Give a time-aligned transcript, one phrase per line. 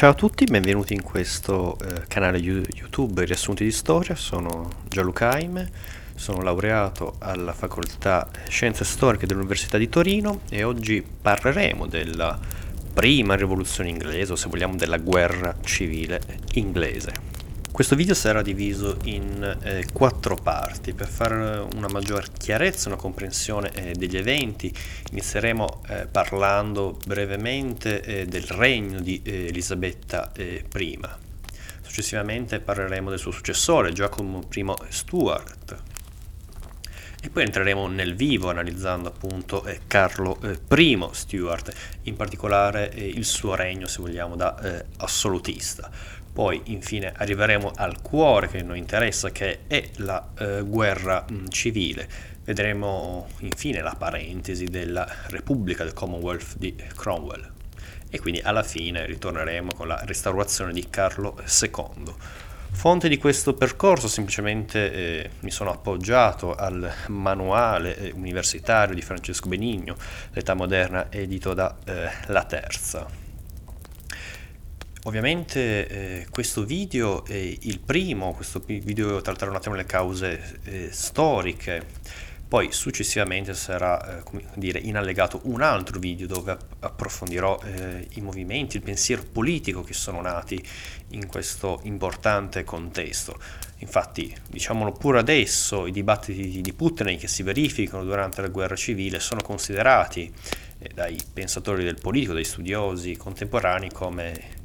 [0.00, 5.70] Ciao a tutti, benvenuti in questo eh, canale YouTube Riassunti di Storia, sono Gianluca Aime,
[6.14, 12.38] sono laureato alla Facoltà Scienze Storiche dell'Università di Torino e oggi parleremo della
[12.94, 16.22] prima rivoluzione inglese, o se vogliamo della guerra civile
[16.54, 17.29] inglese.
[17.72, 23.70] Questo video sarà diviso in eh, quattro parti per fare una maggior chiarezza, una comprensione
[23.72, 24.74] eh, degli eventi.
[25.12, 30.98] Inizieremo eh, parlando brevemente eh, del regno di eh, Elisabetta I.
[31.80, 35.82] Successivamente parleremo del suo successore, Giacomo I Stuart.
[37.22, 43.54] E poi entreremo nel vivo analizzando appunto eh, Carlo I Stuart, in particolare il suo
[43.54, 49.88] regno, se vogliamo, da assolutista poi infine arriveremo al cuore che noi interessa, che è
[49.96, 52.08] la eh, guerra mh, civile.
[52.44, 57.48] Vedremo infine la parentesi della Repubblica del Commonwealth di Cromwell.
[58.08, 62.14] E quindi alla fine ritorneremo con la restaurazione di Carlo II.
[62.72, 69.48] Fonte di questo percorso semplicemente eh, mi sono appoggiato al manuale eh, universitario di Francesco
[69.48, 69.96] Benigno,
[70.32, 73.19] l'età moderna edito da eh, La Terza.
[75.04, 80.88] Ovviamente eh, questo video è il primo, questo video tratterà un attimo le cause eh,
[80.92, 81.86] storiche,
[82.46, 88.20] poi successivamente sarà eh, come dire, in allegato un altro video dove approfondirò eh, i
[88.20, 90.62] movimenti, il pensiero politico che sono nati
[91.10, 93.40] in questo importante contesto.
[93.78, 99.18] Infatti, diciamolo pure adesso, i dibattiti di Putin che si verificano durante la guerra civile
[99.18, 100.30] sono considerati
[100.78, 104.58] eh, dai pensatori del politico, dai studiosi contemporanei come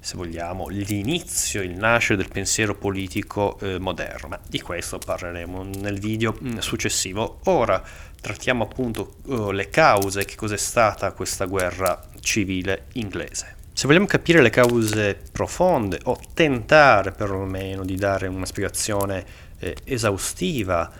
[0.00, 4.28] se vogliamo, l'inizio, il nascere del pensiero politico eh, moderno.
[4.28, 7.40] Ma di questo parleremo nel video mm, successivo.
[7.44, 7.82] Ora
[8.20, 13.56] trattiamo appunto uh, le cause, che cos'è stata questa guerra civile inglese.
[13.72, 19.24] Se vogliamo capire le cause profonde o tentare perlomeno di dare una spiegazione
[19.58, 20.90] eh, esaustiva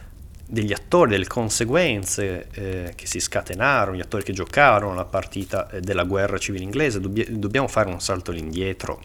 [0.51, 5.81] degli attori, delle conseguenze eh, che si scatenarono, gli attori che giocarono la partita eh,
[5.81, 9.03] della guerra civile inglese, Dobbia- dobbiamo fare un salto all'indietro.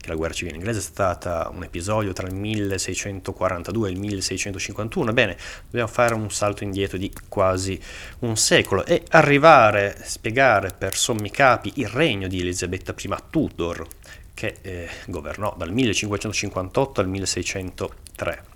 [0.00, 5.12] Che la guerra civile inglese è stata un episodio tra il 1642 e il 1651.
[5.12, 5.36] Bene,
[5.66, 7.80] dobbiamo fare un salto indietro di quasi
[8.20, 13.86] un secolo e arrivare a spiegare per sommi capi il regno di Elisabetta I Tudor,
[14.34, 18.49] che eh, governò dal 1558 al 1603.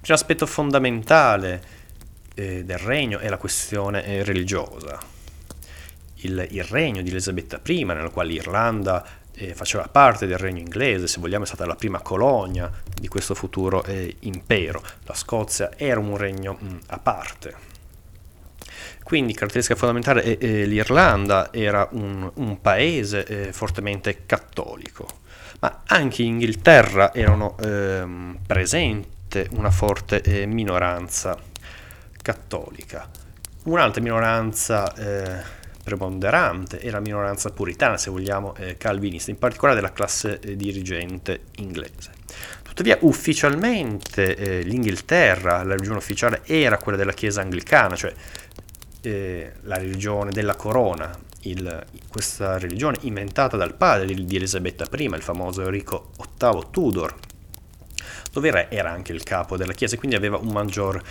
[0.00, 1.78] Primo aspetto fondamentale
[2.34, 4.98] eh, del regno è la questione eh, religiosa.
[6.22, 9.04] Il, il, regno di Elisabetta I, nella quale l'Irlanda
[9.34, 13.34] eh, faceva parte del regno inglese, se vogliamo è stata la prima colonia di questo
[13.34, 14.82] futuro eh, impero.
[15.04, 17.68] La Scozia era un regno mh, a parte.
[19.02, 25.06] Quindi caratteristica fondamentale è, è l'Irlanda era un, un paese eh, fortemente cattolico,
[25.60, 31.38] ma anche in Inghilterra erano ehm, presenti veramente una forte eh, minoranza
[32.20, 33.08] cattolica.
[33.64, 35.42] Un'altra minoranza eh,
[35.82, 41.42] preponderante è la minoranza puritana, se vogliamo, eh, calvinista, in particolare della classe eh, dirigente
[41.56, 42.18] inglese.
[42.62, 48.12] Tuttavia ufficialmente eh, l'Inghilterra, la religione ufficiale era quella della Chiesa anglicana, cioè
[49.02, 51.10] eh, la religione della corona,
[51.42, 57.14] il, questa religione inventata dal padre di Elisabetta I, il famoso Enrico VIII Tudor,
[58.32, 61.02] dove era anche il capo della Chiesa e quindi aveva un maggior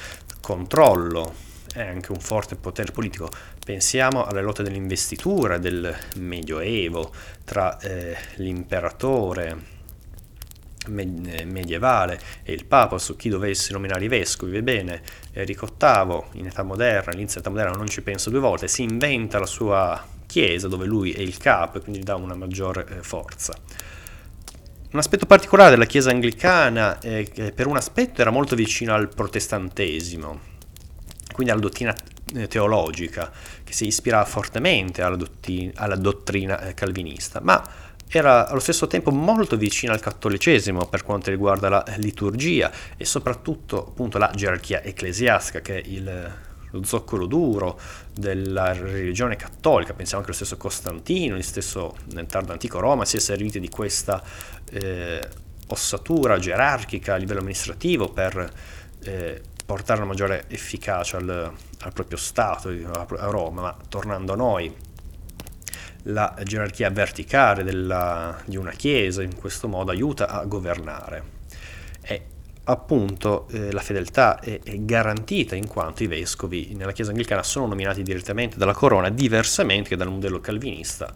[0.41, 3.29] controllo e anche un forte potere politico.
[3.63, 7.11] Pensiamo alle lotte dell'investitura del Medioevo
[7.43, 9.77] tra eh, l'imperatore
[10.87, 14.57] medievale e il Papa su chi dovesse nominare i vescovi.
[14.57, 15.01] Ebbene,
[15.33, 19.37] Enrico VIII in età moderna, all'inizio dell'età moderna non ci pensa due volte, si inventa
[19.37, 23.53] la sua chiesa dove lui è il capo e quindi dà una maggiore eh, forza.
[24.91, 29.07] Un aspetto particolare della Chiesa anglicana è che per un aspetto era molto vicino al
[29.07, 30.39] protestantesimo,
[31.31, 31.95] quindi alla dottrina
[32.33, 33.31] eh, teologica,
[33.63, 37.63] che si ispirava fortemente alla, dottrina, alla dottrina eh, calvinista, ma
[38.07, 43.89] era allo stesso tempo molto vicino al cattolicesimo per quanto riguarda la liturgia e soprattutto
[43.89, 46.33] appunto la gerarchia ecclesiastica, che è il,
[46.71, 47.79] lo zoccolo duro
[48.13, 53.17] della religione cattolica, pensiamo che lo stesso Costantino, lo stesso nel tardo antico Roma, si
[53.17, 54.21] è servito di questa
[54.71, 55.21] eh,
[55.67, 58.51] ossatura gerarchica a livello amministrativo per
[59.03, 64.73] eh, portare una maggiore efficacia al, al proprio Stato, a Roma, ma tornando a noi,
[66.03, 71.37] la gerarchia verticale della, di una Chiesa in questo modo aiuta a governare.
[72.01, 72.21] E
[72.63, 77.67] appunto eh, la fedeltà è, è, garantita in quanto i vescovi nella Chiesa anglicana sono
[77.67, 81.13] nominati direttamente dalla corona, diversamente che dal modello calvinista,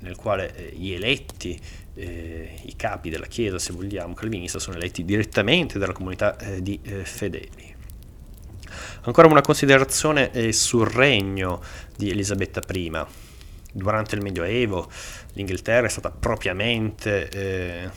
[0.00, 1.60] nel quale eh, gli eletti,
[1.94, 6.78] eh, i capi della Chiesa, se vogliamo, calvinista, sono eletti direttamente dalla comunità eh, di
[6.82, 7.74] eh, fedeli.
[9.02, 11.62] Ancora una considerazione eh, sul regno
[11.96, 12.90] di Elisabetta I.
[13.74, 14.90] Durante il Medioevo
[15.32, 17.90] l'Inghilterra è stata propriamente eh,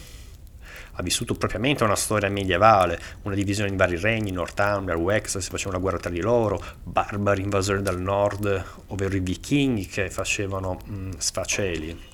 [0.97, 5.71] ha vissuto propriamente una storia medievale, una divisione in vari regni, Northumbria, Wexford, si faceva
[5.71, 11.09] una guerra tra di loro, barbari invasori dal nord, ovvero i vichinghi che facevano mh,
[11.17, 12.13] sfaceli.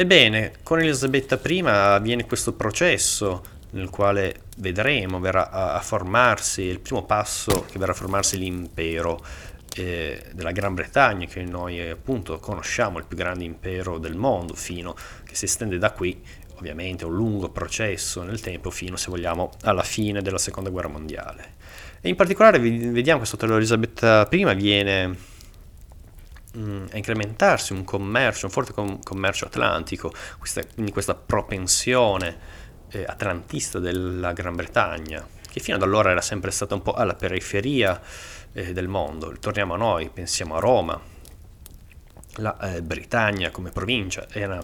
[0.00, 3.42] Ebbene, con Elisabetta I avviene questo processo
[3.72, 9.22] nel quale vedremo verrà a, formarsi, il primo passo che verrà a formarsi l'impero
[9.76, 14.94] eh, della Gran Bretagna, che noi appunto conosciamo, il più grande impero del mondo, fino
[15.22, 16.18] che si estende da qui
[16.54, 21.56] ovviamente un lungo processo nel tempo fino, se vogliamo, alla fine della seconda guerra mondiale.
[22.00, 25.14] E in particolare vediamo che sotto Elisabetta I viene
[26.56, 32.58] mm, a incrementarsi un commercio, un forte com- commercio atlantico, questa, quindi questa propensione
[32.90, 37.14] eh, atlantista della Gran Bretagna, che fino ad allora era sempre stata un po' alla
[37.14, 38.00] periferia
[38.52, 39.34] eh, del mondo.
[39.38, 41.00] Torniamo a noi, pensiamo a Roma,
[42.36, 44.62] la eh, Britannia come provincia era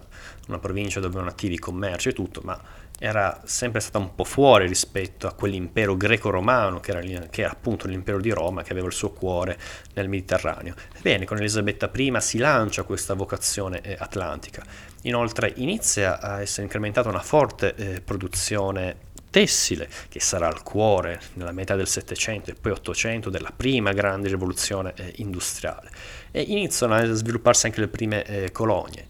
[0.49, 2.61] una provincia dove erano attivi commerci e tutto, ma
[2.99, 7.87] era sempre stata un po' fuori rispetto a quell'impero greco-romano che era, che era, appunto
[7.87, 9.59] l'impero di Roma che aveva il suo cuore
[9.95, 10.75] nel Mediterraneo.
[10.97, 14.65] Ebbene, con Elisabetta I si lancia questa vocazione eh, atlantica.
[15.03, 21.53] Inoltre inizia a essere incrementata una forte eh, produzione tessile, che sarà il cuore nella
[21.53, 25.91] metà del Settecento e poi Ottocento della prima grande rivoluzione eh, industriale.
[26.31, 29.07] E iniziano a svilupparsi anche le prime eh, colonie.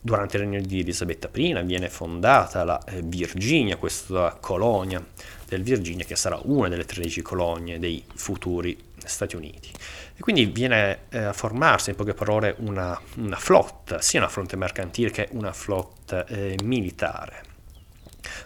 [0.00, 5.04] Durante il regno di Elisabetta I viene fondata la eh, Virginia, questa colonia
[5.46, 9.70] del Virginia che sarà una delle 13 colonie dei futuri Stati Uniti.
[10.16, 14.56] E quindi viene eh, a formarsi, in poche parole, una, una, flotta, sia una flotta
[14.56, 17.44] mercantile che una flotta eh, militare.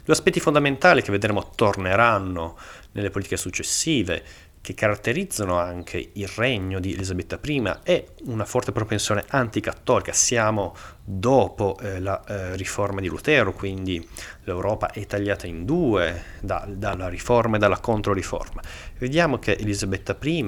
[0.04, 2.56] Due aspetti fondamentali che vedremo torneranno
[2.92, 4.22] nelle politiche successive,
[4.62, 10.12] che caratterizzano anche il regno di Elisabetta I, è una forte propensione anticattolica.
[10.12, 10.74] Siamo
[11.04, 14.08] dopo eh, la eh, riforma di Lutero, quindi
[14.44, 18.62] l'Europa è tagliata in due da, dalla riforma e dalla controriforma.
[18.98, 20.44] Vediamo che Elisabetta I,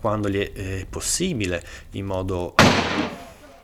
[0.00, 2.54] quando gli è eh, possibile, in modo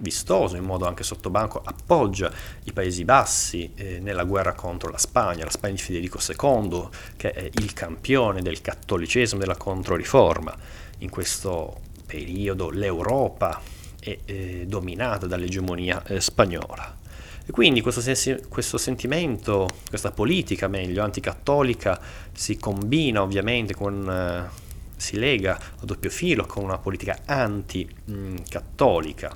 [0.02, 2.30] vistoso, in modo anche sottobanco, appoggia
[2.64, 7.30] i Paesi Bassi eh, nella guerra contro la Spagna, la Spagna di Federico II, che
[7.30, 10.54] è il campione del cattolicesimo, della controriforma.
[10.98, 13.60] In questo periodo l'Europa
[13.98, 16.98] è eh, dominata dall'egemonia eh, spagnola.
[17.44, 22.00] E quindi questo, sensi- questo, sentimento, questa politica meglio anticattolica
[22.32, 24.61] si combina ovviamente con eh,
[25.02, 29.32] si lega a doppio filo con una politica anticattolica.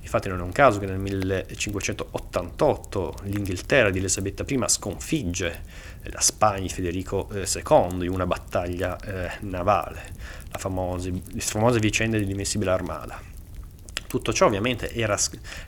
[0.00, 5.62] Infatti non è un caso che nel 1588 l'Inghilterra di Elisabetta I sconfigge
[6.04, 10.14] la Spagna di Federico II eh, in una battaglia eh, navale,
[10.50, 13.20] la famosa, le famose vicende dell'Invincibile Armada.
[14.06, 15.18] Tutto ciò ovviamente era,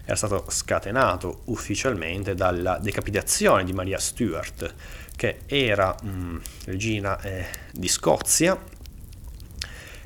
[0.04, 4.74] era, stato scatenato ufficialmente dalla decapitazione di Maria Stuart,
[5.14, 8.58] che era mh, mm, regina eh, di Scozia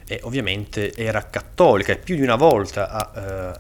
[0.07, 3.59] e ovviamente era cattolica e più di una volta ha eh,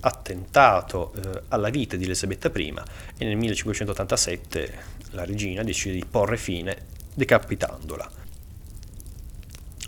[0.00, 2.74] attentato eh, alla vita di Elisabetta I
[3.18, 6.76] e nel 1587 la regina decide di porre fine
[7.14, 8.10] decapitandola.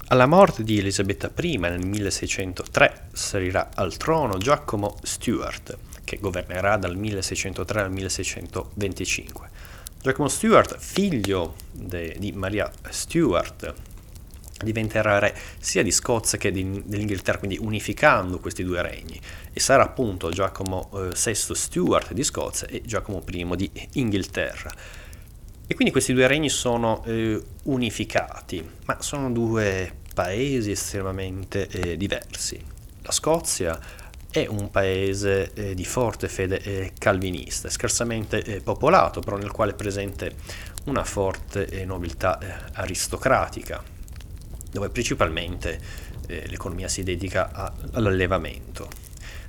[0.09, 6.97] Alla morte di Elisabetta I nel 1603 salirà al trono Giacomo Stuart, che governerà dal
[6.97, 9.49] 1603 al 1625.
[10.03, 13.73] Giacomo Stuart, figlio de, di Maria Stuart,
[14.65, 19.21] diventerà re sia di Scozia che di, dell'Inghilterra, quindi unificando questi due regni.
[19.53, 24.73] E sarà appunto Giacomo eh, VI Stuart di Scozia e Giacomo I di Inghilterra.
[25.67, 32.63] E quindi questi due regni sono eh, unificati, ma sono due paesi estremamente eh, diversi.
[33.03, 33.79] La Scozia
[34.31, 39.73] è un paese eh, di forte fede eh, calvinista, scarsamente eh, popolato, però nel quale
[39.73, 40.35] è presente
[40.87, 42.39] una forte eh, nobiltà
[42.73, 43.94] aristocratica
[44.75, 45.81] dove principalmente
[46.27, 48.89] eh, l'economia si dedica a, all'allevamento.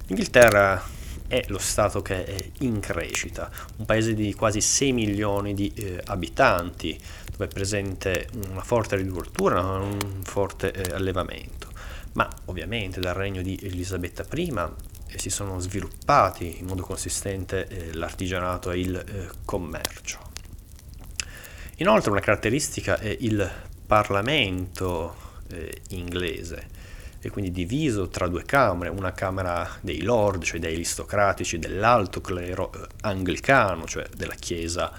[0.06, 0.80] L'Inghilterra
[1.28, 6.00] è lo Stato che è in crescita, un paese di quasi 6 milioni di eh,
[6.06, 6.96] abitanti,
[7.32, 11.70] dove è presente una forte agricoltura, un forte eh, allevamento.
[12.14, 14.54] Ma ovviamente dal regno di Elisabetta I
[15.08, 20.20] eh, si sono sviluppati in modo consistente eh, l'artigianato e il eh, commercio.
[21.78, 23.52] Inoltre una caratteristica è il
[23.86, 25.16] Parlamento
[25.50, 26.84] eh, inglese.
[27.26, 32.72] e quindi diviso tra due camere, una camera dei lord, cioè dei aristocratici dell'alto clero
[32.72, 34.92] eh, anglicano, cioè della chiesa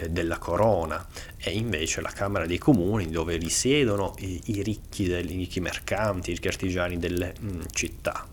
[0.00, 5.20] eh, della corona, e invece la Camera dei Comuni dove risiedono i, i ricchi, i
[5.20, 8.26] ricchi mercanti, i ricchi artigiani delle mh, mm, città.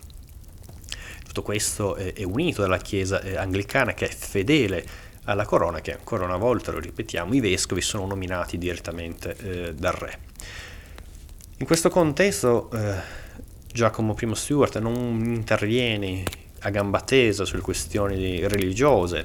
[1.24, 4.84] Tutto questo è, è unito dalla Chiesa eh, anglicana che è fedele
[5.24, 9.92] alla corona, che ancora una volta, lo ripetiamo, i vescovi sono nominati direttamente eh, dal
[9.92, 10.18] re.
[11.58, 12.94] In questo contesto eh,
[13.72, 16.22] Giacomo I Stuart non interviene
[16.60, 19.24] a gamba tesa sulle questioni religiose,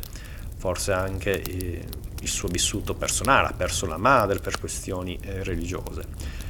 [0.58, 1.86] forse anche eh,
[2.22, 6.48] il suo vissuto personale, ha perso la madre per questioni eh, religiose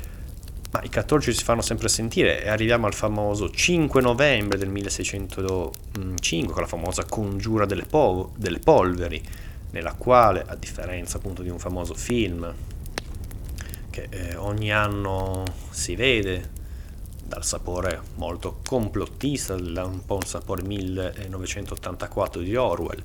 [0.72, 6.54] ma i cattolici si fanno sempre sentire e arriviamo al famoso 5 novembre del 1605
[6.54, 9.22] con la famosa congiura delle, po- delle polveri,
[9.72, 12.54] nella quale, a differenza appunto di un famoso film
[13.90, 16.58] che eh, ogni anno si vede
[17.26, 23.02] dal sapore molto complottista, un po' un sapore 1984 di Orwell,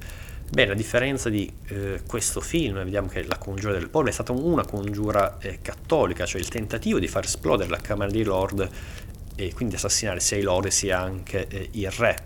[0.55, 4.31] Bene, a differenza di eh, questo film, vediamo che la congiura del pollo è stata
[4.31, 8.71] una congiura eh, cattolica, cioè il tentativo di far esplodere la Camera dei Lord
[9.35, 12.17] e quindi assassinare sia i Lord sia anche eh, il re,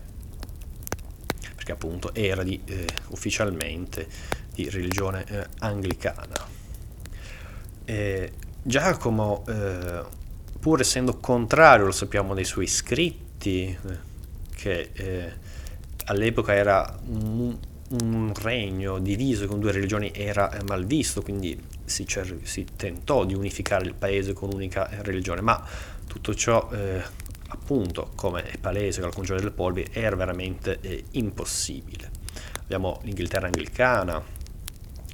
[1.54, 4.06] perché appunto era di, eh, ufficialmente
[4.52, 6.56] di religione eh, anglicana.
[8.62, 10.02] Giacomo, eh,
[10.60, 13.74] pur essendo contrario, lo sappiamo dai suoi scritti,
[14.54, 15.36] che
[16.04, 22.42] all'epoca era un un regno diviso con due religioni era mal visto, quindi si, cer-
[22.42, 25.64] si tentò di unificare il paese con un'unica religione, ma
[26.06, 27.02] tutto ciò, eh,
[27.48, 32.10] appunto, come è palese con la congiura del polvi, era veramente eh, impossibile.
[32.60, 34.22] Abbiamo l'Inghilterra anglicana,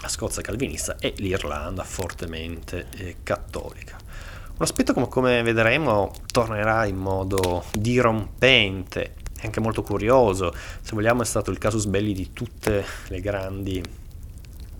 [0.01, 3.97] la Scozia calvinista e l'Irlanda fortemente eh, cattolica.
[4.57, 9.15] Un aspetto come vedremo tornerà in modo dirompente
[9.45, 13.83] anche molto curioso, se vogliamo è stato il casus belli di tutte le grandi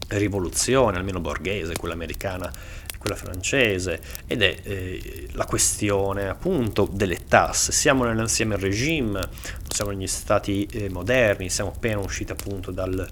[0.09, 2.51] rivoluzioni, almeno borghese, quella americana
[2.93, 7.73] e quella francese, ed è eh, la questione appunto delle tasse.
[7.73, 13.07] Siamo nell'ancien regime, non siamo negli stati eh, moderni, siamo appena usciti appunto dal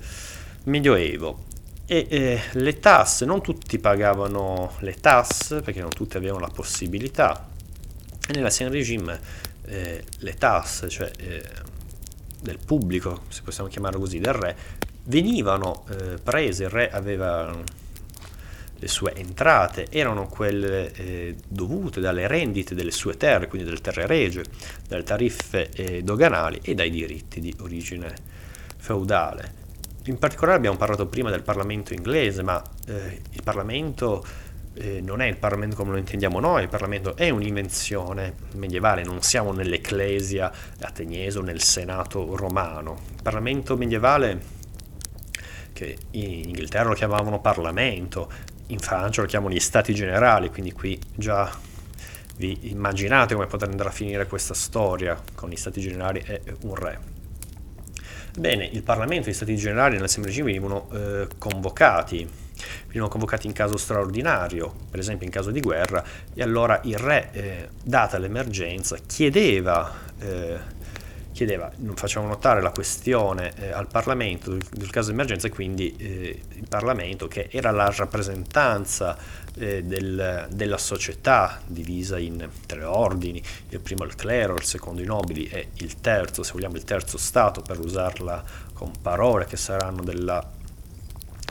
[0.64, 1.50] Medioevo.
[1.84, 7.48] E eh, le tasse, non tutti pagavano le tasse perché non tutti avevano la possibilità.
[8.26, 11.42] E nell'ancien regime eh, le tasse, cioè eh,
[12.40, 14.56] del pubblico, se possiamo chiamarlo così, del re,
[15.04, 17.54] venivano eh, prese, il re aveva
[18.82, 24.06] le sue entrate, erano quelle eh, dovute dalle rendite delle sue terre, quindi delle terre
[24.06, 24.42] regie,
[24.88, 28.12] dalle tariffe eh, doganali e dai diritti di origine
[28.78, 29.60] feudale.
[30.06, 34.24] In particolare abbiamo parlato prima del Parlamento inglese, ma eh, il Parlamento
[34.74, 39.22] eh, non è il Parlamento come lo intendiamo noi, il Parlamento è un'invenzione medievale, non
[39.22, 40.50] siamo nell'Ecclesia
[40.80, 42.98] ateniese o nel Senato romano.
[43.14, 44.40] Il Parlamento medievale,
[45.72, 48.30] che in Inghilterra lo chiamavano Parlamento,
[48.68, 51.50] in Francia lo chiamano gli Stati Generali, quindi qui già
[52.36, 56.74] vi immaginate come potrà andare a finire questa storia con gli Stati Generali e un
[56.74, 56.98] re.
[58.38, 62.26] Bene, il Parlamento e gli Stati Generali nell'Assemblea regime venivano eh, convocati
[62.86, 66.04] venivano convocati in caso straordinario, per esempio in caso di guerra,
[66.34, 70.80] e allora il re, eh, data l'emergenza, chiedeva, eh,
[71.32, 75.94] chiedeva, facciamo notare la questione eh, al Parlamento del, del, caso di emergenza e quindi
[75.96, 79.16] eh, il Parlamento, che era la rappresentanza
[79.56, 85.06] eh, del, della società divisa in tre ordini, il primo il clero, il secondo i
[85.06, 88.42] nobili e il terzo, se vogliamo il terzo Stato per usarla
[88.72, 90.60] con parole che saranno della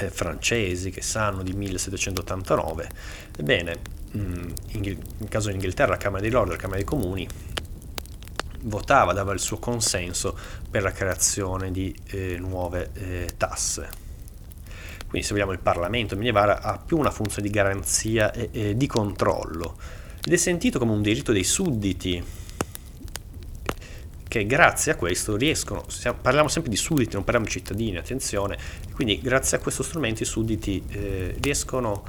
[0.02, 2.90] eh, francesi che sanno di 1789,
[3.38, 3.80] ebbene,
[4.18, 7.28] mm, in, in caso di Inghilterra la Camera dei Lord e la Camera dei Comuni
[8.64, 10.38] votava, dava il suo consenso
[10.70, 14.10] per la creazione di eh, nuove eh, tasse.
[15.08, 18.88] Quindi se vogliamo il Parlamento medievale ha più una funzione di garanzia e, e di
[18.88, 19.78] controllo
[20.24, 22.24] ed è sentito come un diritto dei sudditi
[24.32, 25.84] che grazie a questo riescono,
[26.22, 28.58] parliamo sempre di sudditi, non parliamo di cittadini, attenzione,
[28.94, 32.06] quindi grazie a questo strumento i sudditi eh, riescono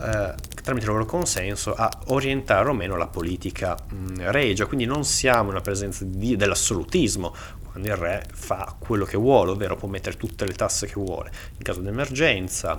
[0.00, 5.04] eh, tramite il loro consenso a orientare o meno la politica mh, regia, quindi non
[5.04, 7.34] siamo una presenza di, dell'assolutismo,
[7.70, 11.30] quando il re fa quello che vuole, ovvero può mettere tutte le tasse che vuole.
[11.58, 12.74] In caso di emergenza,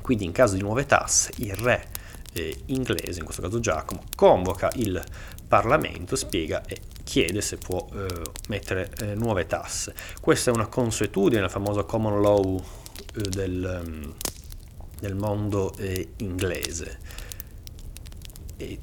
[0.00, 1.88] quindi in caso di nuove tasse, il re
[2.32, 5.02] eh, inglese, in questo caso Giacomo, convoca il
[5.48, 8.06] Parlamento, spiega e chiede se può eh,
[8.48, 9.94] mettere eh, nuove tasse.
[10.20, 12.62] Questa è una consuetudine, la famosa common law
[13.14, 14.14] eh, del, um,
[15.00, 16.98] del, mondo eh, inglese.
[18.58, 18.78] E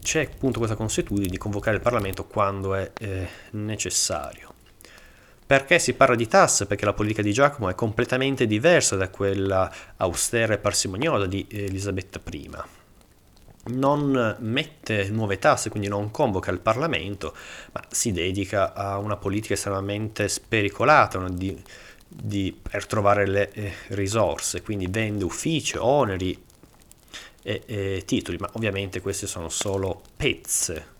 [0.00, 4.54] c'è appunto questa consuetudine di convocare il Parlamento quando è eh, necessario.
[5.44, 6.66] Perché si parla di tasse?
[6.66, 12.20] Perché la politica di Giacomo è completamente diversa da quella austera e parsimoniosa di Elisabetta
[12.30, 12.79] I.
[13.62, 17.34] Non mette nuove tasse, quindi non convoca il Parlamento,
[17.72, 21.62] ma si dedica a una politica estremamente spericolata, di,
[22.08, 26.42] di, per trovare le eh, risorse, quindi vende uffici, oneri
[27.42, 30.98] e, e titoli, ma ovviamente queste sono solo pezze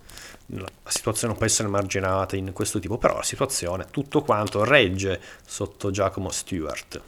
[0.59, 5.91] la situazione può essere marginata in questo tipo, però la situazione, tutto quanto regge sotto
[5.91, 7.01] Giacomo Stewart.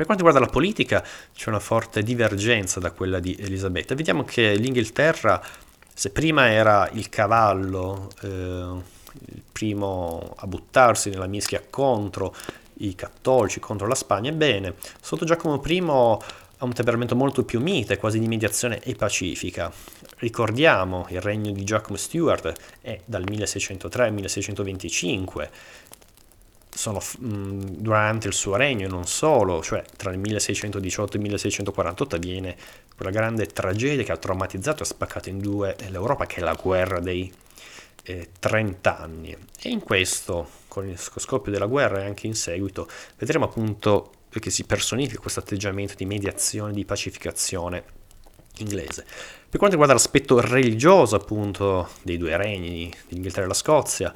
[0.00, 1.04] Per quanto riguarda la politica
[1.34, 3.94] c'è una forte divergenza da quella di Elisabetta.
[3.94, 5.42] Vediamo che l'Inghilterra,
[5.92, 12.34] se prima era il cavallo, eh, il primo a buttarsi nella mischia contro
[12.78, 17.98] i cattolici, contro la Spagna, ebbene, sotto Giacomo I ha un temperamento molto più mite,
[17.98, 19.70] quasi di mediazione e pacifica.
[20.16, 25.50] Ricordiamo, il regno di Giacomo Stuart è dal 1603 al 1625,
[26.72, 31.22] sono mh, durante il suo regno e non solo, cioè tra il 1618 e il
[31.22, 32.56] 1648 avviene
[32.96, 37.00] quella grande tragedia che ha traumatizzato e spaccato in due l'Europa, che è la guerra
[37.00, 37.32] dei
[38.04, 39.36] eh, 30 anni.
[39.60, 44.50] E in questo, con il scoppio della guerra e anche in seguito, vedremo appunto che
[44.50, 47.98] si personifica questo atteggiamento di mediazione, di pacificazione
[48.58, 49.04] inglese.
[49.04, 54.14] Per quanto riguarda l'aspetto religioso appunto dei due regni, l'Inghilterra e la Scozia,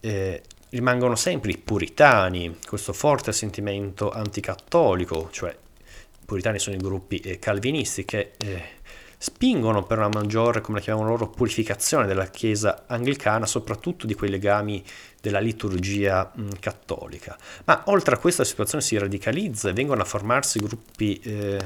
[0.00, 0.42] eh,
[0.74, 7.38] rimangono sempre i puritani, questo forte sentimento anticattolico, cioè i puritani sono i gruppi eh,
[7.38, 8.62] calvinisti che eh,
[9.16, 14.30] spingono per una maggiore, come la chiamano loro, purificazione della Chiesa anglicana, soprattutto di quei
[14.30, 14.82] legami
[15.20, 17.38] della liturgia mh, cattolica.
[17.66, 21.58] Ma oltre a questa situazione si radicalizza e vengono a formarsi gruppi eh,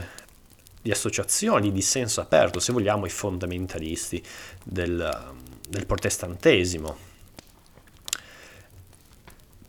[0.82, 4.22] di associazioni di dissenso aperto, se vogliamo i fondamentalisti
[4.62, 5.32] del,
[5.66, 7.07] del protestantesimo.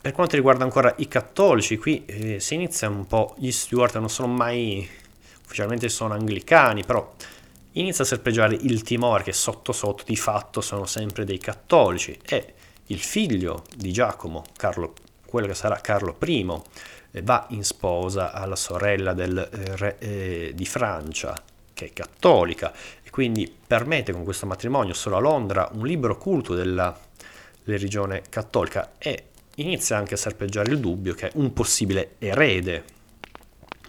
[0.01, 4.09] Per quanto riguarda ancora i cattolici, qui eh, si inizia un po', gli Stuart non
[4.09, 4.87] sono mai,
[5.43, 7.13] ufficialmente sono anglicani, però
[7.73, 12.17] inizia a serpeggiare il timore che sotto sotto di fatto sono sempre dei cattolici.
[12.25, 12.53] E
[12.87, 14.93] il figlio di Giacomo, Carlo,
[15.25, 16.61] quello che sarà Carlo I,
[17.11, 21.35] eh, va in sposa alla sorella del eh, re eh, di Francia,
[21.73, 22.71] che è cattolica,
[23.03, 26.97] e quindi permette con questo matrimonio solo a Londra un libero culto della
[27.65, 28.93] religione cattolica.
[28.97, 29.25] E
[29.61, 32.83] inizia anche a serpeggiare il dubbio che un possibile erede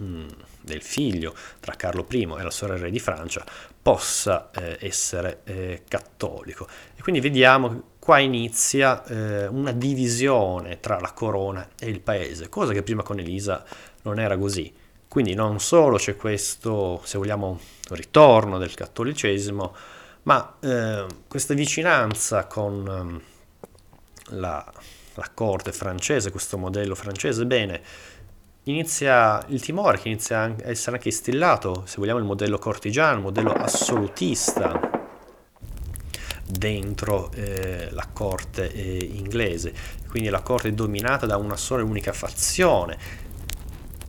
[0.02, 0.28] mm,
[0.60, 3.44] del figlio tra Carlo I e la sorella di Francia
[3.82, 6.66] possa eh, essere eh, cattolico.
[6.94, 12.48] E quindi vediamo che qua inizia eh, una divisione tra la corona e il paese,
[12.48, 13.64] cosa che prima con Elisa
[14.02, 14.72] non era così.
[15.08, 17.58] Quindi non solo c'è questo, se vogliamo,
[17.90, 19.74] ritorno del cattolicesimo,
[20.22, 24.72] ma eh, questa vicinanza con ehm, la,
[25.20, 27.82] la corte francese, questo modello francese, bene,
[28.64, 33.22] inizia il timore che inizia a essere anche instillato, se vogliamo, il modello cortigiano, il
[33.22, 34.80] modello assolutista
[36.46, 39.74] dentro eh, la corte eh, inglese.
[40.08, 42.98] Quindi la corte dominata da una sola e unica fazione,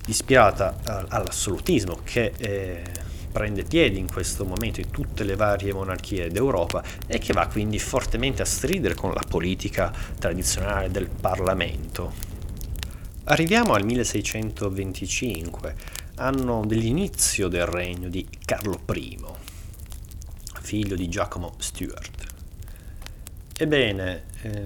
[0.08, 0.78] ispirata
[1.10, 2.84] all'assolutismo che eh,
[3.32, 7.80] prende piede in questo momento in tutte le varie monarchie d'Europa e che va quindi
[7.80, 12.12] fortemente a stridere con la politica tradizionale del Parlamento.
[13.26, 15.76] Arriviamo al 1625,
[16.16, 19.18] anno dell'inizio del regno di Carlo I,
[20.62, 22.26] figlio di Giacomo Stuart.
[23.58, 24.66] Ebbene, eh,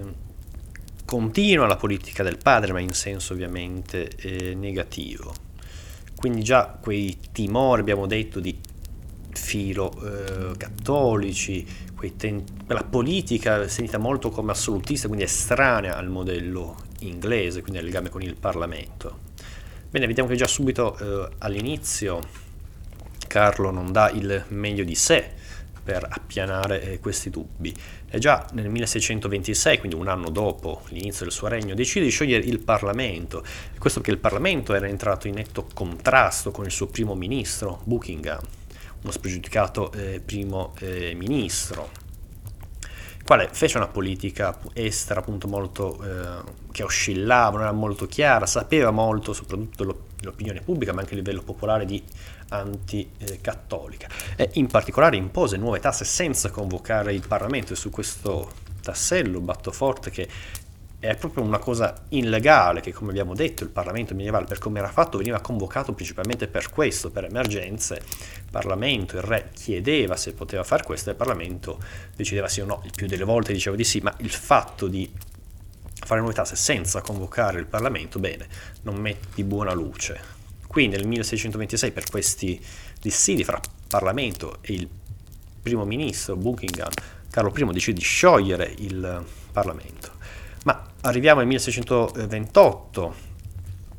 [1.04, 5.45] continua la politica del padre, ma in senso ovviamente eh, negativo.
[6.26, 8.58] Quindi già quei timori, abbiamo detto, di
[9.30, 11.64] filo eh, cattolici,
[12.16, 18.08] ten- quella politica sentita molto come assolutista, quindi estranea al modello inglese, quindi al legame
[18.08, 19.20] con il Parlamento.
[19.88, 22.18] Bene, vediamo che già subito eh, all'inizio
[23.28, 25.30] Carlo non dà il meglio di sé
[25.86, 27.72] per appianare eh, questi dubbi.
[28.10, 32.44] E già nel 1626, quindi un anno dopo l'inizio del suo regno, decide di sciogliere
[32.44, 33.44] il Parlamento.
[33.78, 38.40] Questo perché il Parlamento era entrato in netto contrasto con il suo primo ministro, Buckingham,
[39.02, 42.04] uno spregiudicato eh, primo eh, ministro
[43.24, 48.92] quale fece una politica estera appunto molto eh, che oscillava, non era molto chiara, sapeva
[48.92, 52.00] molto soprattutto dell'opinione pubblica ma anche a livello popolare di
[52.48, 54.08] anticattolica.
[54.36, 59.72] E in particolare impose nuove tasse senza convocare il Parlamento e su questo tassello batto
[59.72, 60.28] forte che
[60.98, 64.88] è proprio una cosa illegale che come abbiamo detto il Parlamento medievale per come era
[64.88, 70.64] fatto veniva convocato principalmente per questo, per emergenze, il Parlamento, il re chiedeva se poteva
[70.64, 71.78] fare questo e il Parlamento
[72.14, 75.10] decideva sì o no, il più delle volte diceva di sì, ma il fatto di
[76.04, 78.46] fare nuove tasse senza convocare il Parlamento, bene,
[78.82, 80.35] non mette di buona luce.
[80.76, 82.62] Quindi nel 1626 per questi
[83.00, 83.58] dissidi fra
[83.88, 84.86] Parlamento e il
[85.62, 86.90] primo ministro Buckingham,
[87.30, 90.10] Carlo I decide di sciogliere il Parlamento.
[90.64, 93.14] Ma arriviamo al 1628,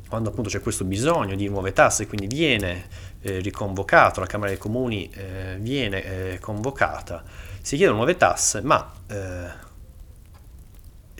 [0.08, 2.86] quando appunto c'è questo bisogno di nuove tasse, quindi viene
[3.22, 7.24] eh, riconvocato, la Camera dei Comuni eh, viene eh, convocata,
[7.60, 9.66] si chiedono nuove tasse, ma eh,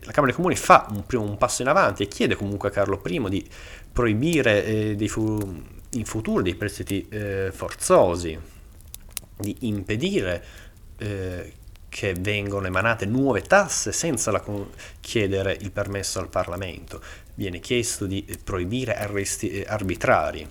[0.09, 2.73] la Camera dei Comuni fa un, primo, un, passo in avanti e chiede comunque a
[2.73, 3.47] Carlo I di
[3.99, 8.39] proibire eh, fu- in futuro dei prestiti eh, forzosi,
[9.37, 10.45] di impedire
[11.89, 17.01] che vengono emanate nuove tasse senza con- chiedere il permesso al Parlamento.
[17.35, 20.47] Viene chiesto di proibire arresti eh, arbitrari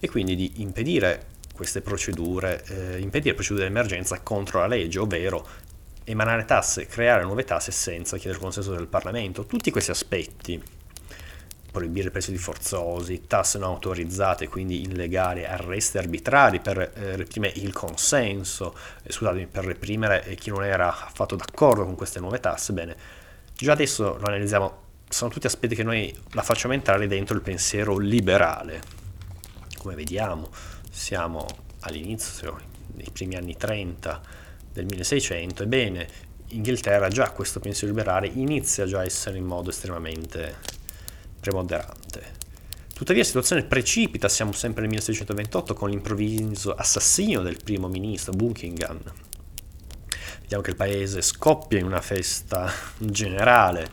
[0.00, 5.46] e quindi di impedire queste procedure, eh, impedire procedure di emergenza contro la legge, ovvero
[6.02, 9.46] emanare tasse, creare nuove tasse senza chiedere il consenso del Parlamento.
[9.46, 10.60] Tutti questi aspetti
[11.76, 18.74] proibire prestiti forzosi, tasse non autorizzate, quindi illegali, arresti arbitrari per eh, reprimere il consenso,
[19.02, 22.96] eh, scusatemi, per reprimere eh, chi non era affatto d'accordo con queste nuove tasse, bene,
[23.54, 27.98] già adesso lo analizziamo, sono tutti aspetti che noi la facciamo entrare dentro il pensiero
[27.98, 28.80] liberale.
[29.76, 30.48] Come vediamo,
[30.90, 31.46] siamo
[31.80, 32.58] all'inizio,
[32.94, 34.22] nei primi anni 30
[34.72, 36.08] del 1600, ebbene,
[36.50, 40.75] Inghilterra già questo pensiero liberale inizia già a essere in modo estremamente
[41.40, 42.34] preponderante.
[42.96, 49.00] Tuttavia la situazione precipita, siamo sempre nel 1628, con l'improvviso assassinio del primo ministro Buckingham.
[50.40, 53.88] Vediamo che il paese scoppia in una festa generale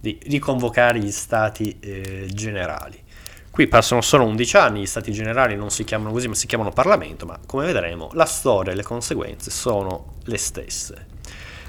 [0.00, 3.04] di riconvocare gli stati eh, generali.
[3.50, 6.70] Qui passano solo 11 anni, gli stati generali non si chiamano così ma si chiamano
[6.70, 11.06] Parlamento, ma come vedremo la storia e le conseguenze sono le stesse.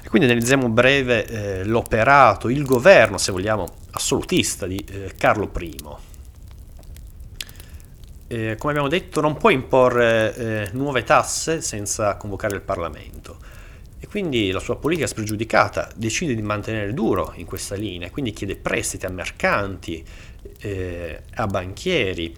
[0.02, 5.76] E quindi analizziamo breve eh, l'operato, il governo, se vogliamo, assolutista di eh, Carlo I.
[8.30, 13.56] Eh, come abbiamo detto, non può imporre eh, nuove tasse senza convocare il Parlamento
[14.00, 18.56] e quindi la sua politica spregiudicata decide di mantenere duro in questa linea, quindi chiede
[18.56, 20.04] prestiti a mercanti,
[20.60, 22.34] eh, a banchieri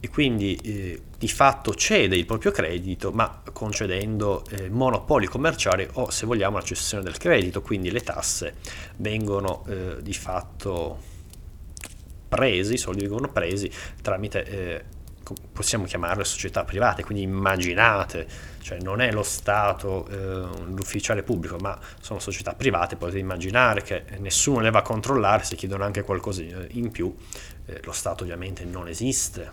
[0.00, 6.10] e quindi eh, di fatto cede il proprio credito ma concedendo eh, monopoli commerciali o
[6.10, 8.56] se vogliamo la cessione del credito, quindi le tasse
[8.96, 11.12] vengono eh, di fatto
[12.28, 13.70] presi, i soldi vengono presi
[14.02, 14.84] tramite eh,
[15.52, 18.26] possiamo chiamarle società private, quindi immaginate,
[18.60, 20.16] cioè non è lo Stato eh,
[20.66, 25.56] l'ufficiale pubblico, ma sono società private, potete immaginare che nessuno le va a controllare, se
[25.56, 27.14] chiedono anche qualcosa in più,
[27.66, 29.50] eh, lo Stato ovviamente non esiste,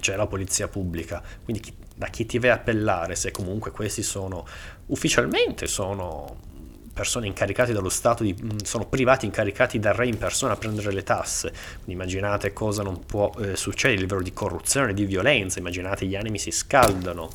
[0.00, 4.02] c'è la polizia pubblica, quindi chi, da chi ti vai a appellare se comunque questi
[4.02, 4.46] sono
[4.86, 6.54] ufficialmente sono
[6.96, 10.92] persone incaricate dallo Stato, di, mm, sono privati incaricati dal re in persona a prendere
[10.92, 11.50] le tasse.
[11.50, 16.16] Quindi immaginate cosa non può eh, succedere, il livello di corruzione, di violenza, immaginate gli
[16.16, 17.28] animi si scaldano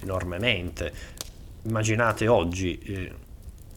[0.00, 0.92] enormemente.
[1.64, 3.12] Immaginate oggi, eh,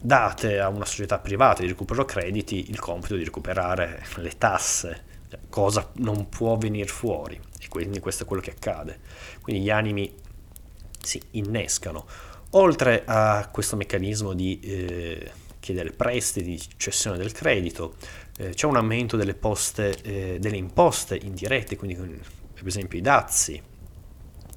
[0.00, 5.04] date a una società privata di recupero crediti il compito di recuperare le tasse,
[5.50, 9.00] cosa non può venire fuori e quindi questo è quello che accade.
[9.42, 10.10] Quindi gli animi
[11.02, 12.06] si innescano.
[12.50, 15.30] Oltre a questo meccanismo di eh,
[15.60, 17.96] chiedere prestiti, cessione del credito,
[18.38, 23.60] eh, c'è un aumento delle, poste, eh, delle imposte indirette, quindi per esempio i dazi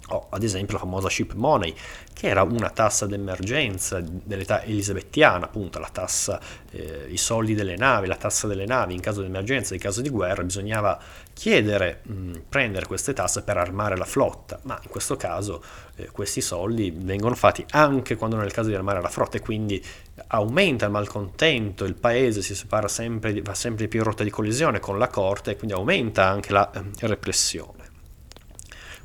[0.09, 1.73] o ad esempio la famosa ship money,
[2.13, 6.39] che era una tassa d'emergenza dell'età elisabettiana, appunto la tassa,
[6.71, 10.01] eh, i soldi delle navi, la tassa delle navi in caso di emergenza, in caso
[10.01, 10.99] di guerra, bisognava
[11.33, 15.63] chiedere, mh, prendere queste tasse per armare la flotta, ma in questo caso
[15.95, 19.37] eh, questi soldi vengono fatti anche quando non è il caso di armare la flotta
[19.37, 19.81] e quindi
[20.27, 24.79] aumenta il malcontento, il paese si separa sempre, va sempre più in rotta di collisione
[24.79, 27.78] con la corte e quindi aumenta anche la eh, repressione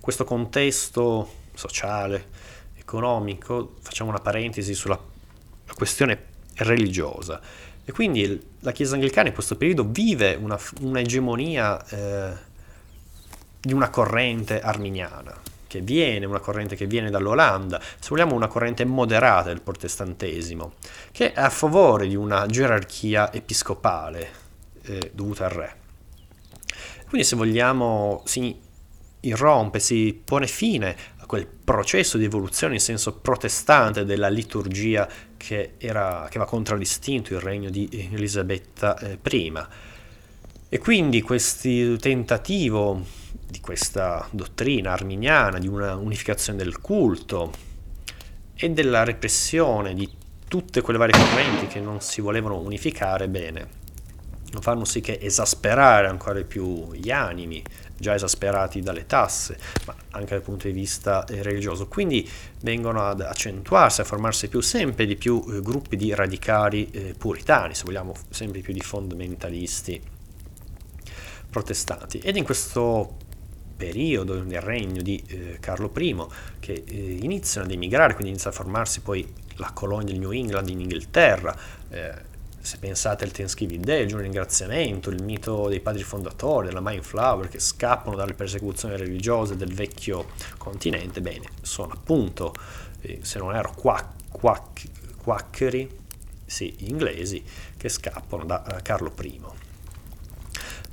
[0.05, 2.29] questo contesto sociale,
[2.77, 5.01] economico, facciamo una parentesi sulla
[5.75, 6.25] questione
[6.57, 7.41] religiosa.
[7.83, 12.33] E quindi la Chiesa anglicana in questo periodo vive una, un'egemonia eh,
[13.63, 15.35] di una corrente arminiana,
[15.67, 20.75] che viene, una corrente che viene dall'Olanda, se vogliamo una corrente moderata del protestantesimo,
[21.13, 24.29] che è a favore di una gerarchia episcopale
[24.83, 25.77] eh, dovuta al re.
[27.09, 28.64] Quindi se vogliamo si
[29.27, 35.75] irrompe, si pone fine a quel processo di evoluzione in senso protestante della liturgia che,
[35.79, 39.53] era, che aveva contraddistinto il regno di Elisabetta eh, I.
[40.69, 43.03] E quindi questo tentativo
[43.47, 47.53] di questa dottrina arminiana, di una unificazione del culto
[48.55, 50.09] e della repressione di
[50.49, 53.69] tutte quelle varie correnti che non si volevano unificare bene,
[54.61, 57.63] fanno sì che esasperare ancora di più gli animi,
[57.97, 61.87] già esasperati dalle tasse, ma anche dal punto di vista eh, religioso.
[61.87, 62.29] Quindi
[62.61, 67.75] vengono ad accentuarsi, a formarsi più, sempre di più eh, gruppi di radicali eh, puritani,
[67.75, 70.01] se vogliamo, sempre più di fondamentalisti
[71.51, 72.19] protestanti.
[72.19, 73.17] Ed in questo
[73.77, 76.17] periodo nel regno di eh, Carlo I,
[76.61, 79.27] che eh, iniziano ad emigrare, quindi inizia a formarsi poi
[79.57, 81.57] la colonia del New England in Inghilterra,
[81.91, 82.33] eh,
[82.65, 86.81] se pensate al Thanksgiving Day, il giorno di ringraziamento, il mito dei padri fondatori, della
[86.81, 92.55] Mayflower che scappano dalle persecuzioni religiose del vecchio continente, bene, sono appunto,
[93.03, 94.83] eh, se non ero quack, quack,
[95.23, 95.95] quaccheri,
[96.47, 97.45] sì, inglesi,
[97.77, 99.41] che scappano da uh, Carlo I.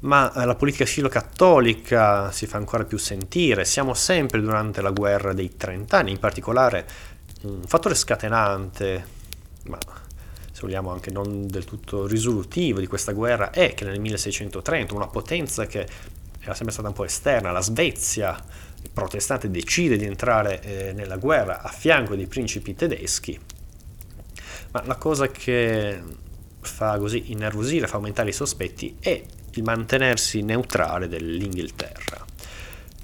[0.01, 5.31] Ma uh, la politica filocattolica si fa ancora più sentire, siamo sempre durante la guerra
[5.31, 6.85] dei trent'anni, in particolare
[7.43, 9.05] un fattore scatenante,
[9.67, 9.77] ma
[10.61, 15.07] se vogliamo anche non del tutto risolutivo di questa guerra, è che nel 1630 una
[15.07, 15.87] potenza che
[16.39, 18.39] era sempre stata un po' esterna, la Svezia
[18.93, 23.39] protestante, decide di entrare eh, nella guerra a fianco dei principi tedeschi.
[24.71, 26.01] Ma la cosa che
[26.59, 29.21] fa così innervosire, fa aumentare i sospetti, è
[29.53, 32.25] il mantenersi neutrale dell'Inghilterra.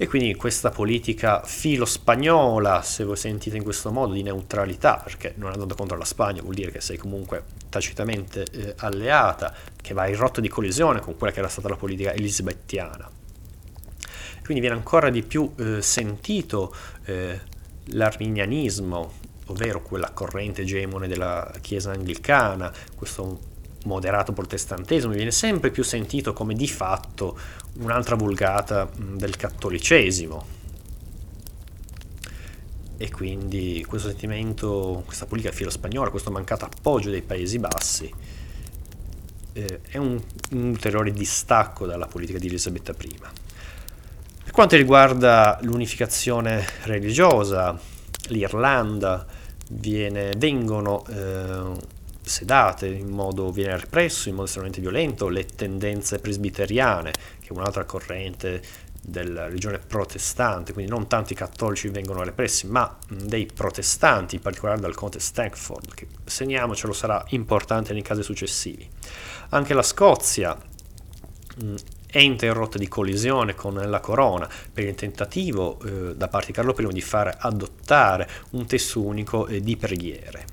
[0.00, 5.50] E quindi questa politica filo-spagnola, se voi sentite in questo modo, di neutralità, perché non
[5.50, 10.14] andando contro la Spagna vuol dire che sei comunque tacitamente eh, alleata, che va in
[10.14, 13.10] rotta di collisione con quella che era stata la politica elisabettiana.
[14.44, 16.72] Quindi viene ancora di più eh, sentito
[17.04, 17.40] eh,
[17.86, 19.12] l'arminianismo,
[19.46, 26.54] ovvero quella corrente egemone della Chiesa anglicana, questo moderato protestantesimo, viene sempre più sentito come
[26.54, 27.36] di fatto
[27.78, 30.56] un'altra vulgata del cattolicesimo.
[32.96, 38.12] E quindi questo sentimento, questa politica filo spagnola, questo mancato appoggio dei Paesi Bassi
[39.52, 43.16] eh, è un, un, ulteriore distacco dalla politica di Elisabetta I.
[44.44, 47.78] Per quanto riguarda l'unificazione religiosa,
[48.28, 49.26] l'Irlanda
[49.70, 51.96] viene, vengono eh,
[52.28, 57.84] sedate, in modo viene represso, in modo estremamente violento, le tendenze presbiteriane, che è un'altra
[57.84, 58.62] corrente
[59.00, 64.80] della religione protestante, quindi non tanto i cattolici vengono repressi, ma dei protestanti, in particolare
[64.80, 68.88] dal conte Stankford, che segniamocelo sarà importante nei casi successivi.
[69.50, 70.56] Anche la Scozia
[72.10, 76.74] è interrotta di collisione con la corona per il tentativo eh, da parte di Carlo
[76.78, 80.46] I di fare adottare un testo unico eh, di preghiere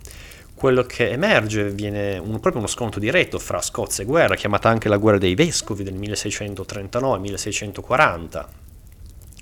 [0.55, 4.87] quello che emerge viene un, proprio uno scontro diretto fra Scozia e guerra, chiamata anche
[4.87, 8.45] la guerra dei vescovi del 1639-1640,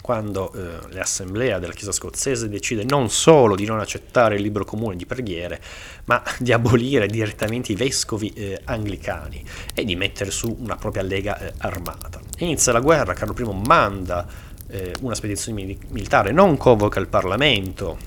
[0.02, 4.96] quando eh, l'assemblea della Chiesa scozzese decide non solo di non accettare il libro comune
[4.96, 5.62] di preghiere,
[6.06, 11.40] ma di abolire direttamente i vescovi eh, anglicani e di mettere su una propria lega
[11.40, 12.20] eh, armata.
[12.40, 14.28] Inizia la guerra, Carlo I manda
[14.68, 17.98] eh, una spedizione militare, non convoca il Parlamento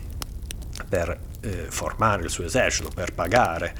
[0.88, 3.74] per eh, formare il suo esercito, per pagare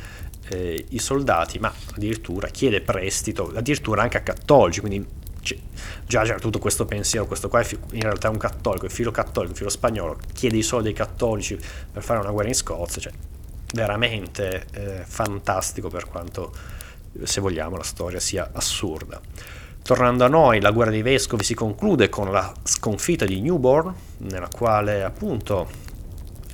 [0.48, 5.04] eh, i soldati, ma addirittura chiede prestito, addirittura anche a cattolici, quindi
[6.06, 9.54] già c'era tutto questo pensiero, questo qua è in realtà un cattolico, è filo cattolico,
[9.54, 11.58] filo spagnolo, chiede i soldi ai cattolici
[11.92, 13.12] per fare una guerra in Scozia, cioè
[13.74, 16.52] veramente eh, fantastico per quanto,
[17.22, 19.20] se vogliamo, la storia sia assurda.
[19.82, 24.48] Tornando a noi, la guerra dei vescovi si conclude con la sconfitta di Newborn, nella
[24.48, 25.68] quale appunto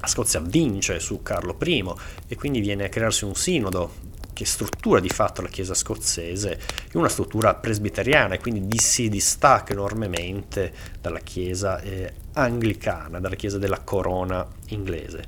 [0.02, 1.94] la Scozia vince su Carlo I
[2.26, 6.58] e quindi viene a crearsi un sinodo che struttura di fatto la Chiesa scozzese
[6.92, 13.58] in una struttura presbiteriana e quindi si distacca enormemente dalla Chiesa eh, anglicana, dalla Chiesa
[13.58, 15.24] della corona inglese.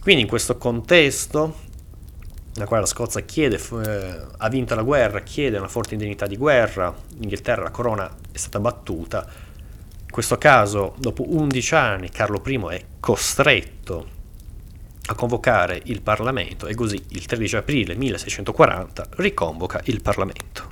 [0.00, 1.56] Quindi in questo contesto,
[2.54, 6.36] nella quale la Scozia chiede, eh, ha vinto la guerra, chiede una forte indennità di
[6.36, 9.45] guerra, in Inghilterra la corona è stata battuta,
[10.16, 14.08] questo caso dopo 11 anni Carlo I è costretto
[15.08, 20.70] a convocare il Parlamento e così il 13 aprile 1640 riconvoca il Parlamento.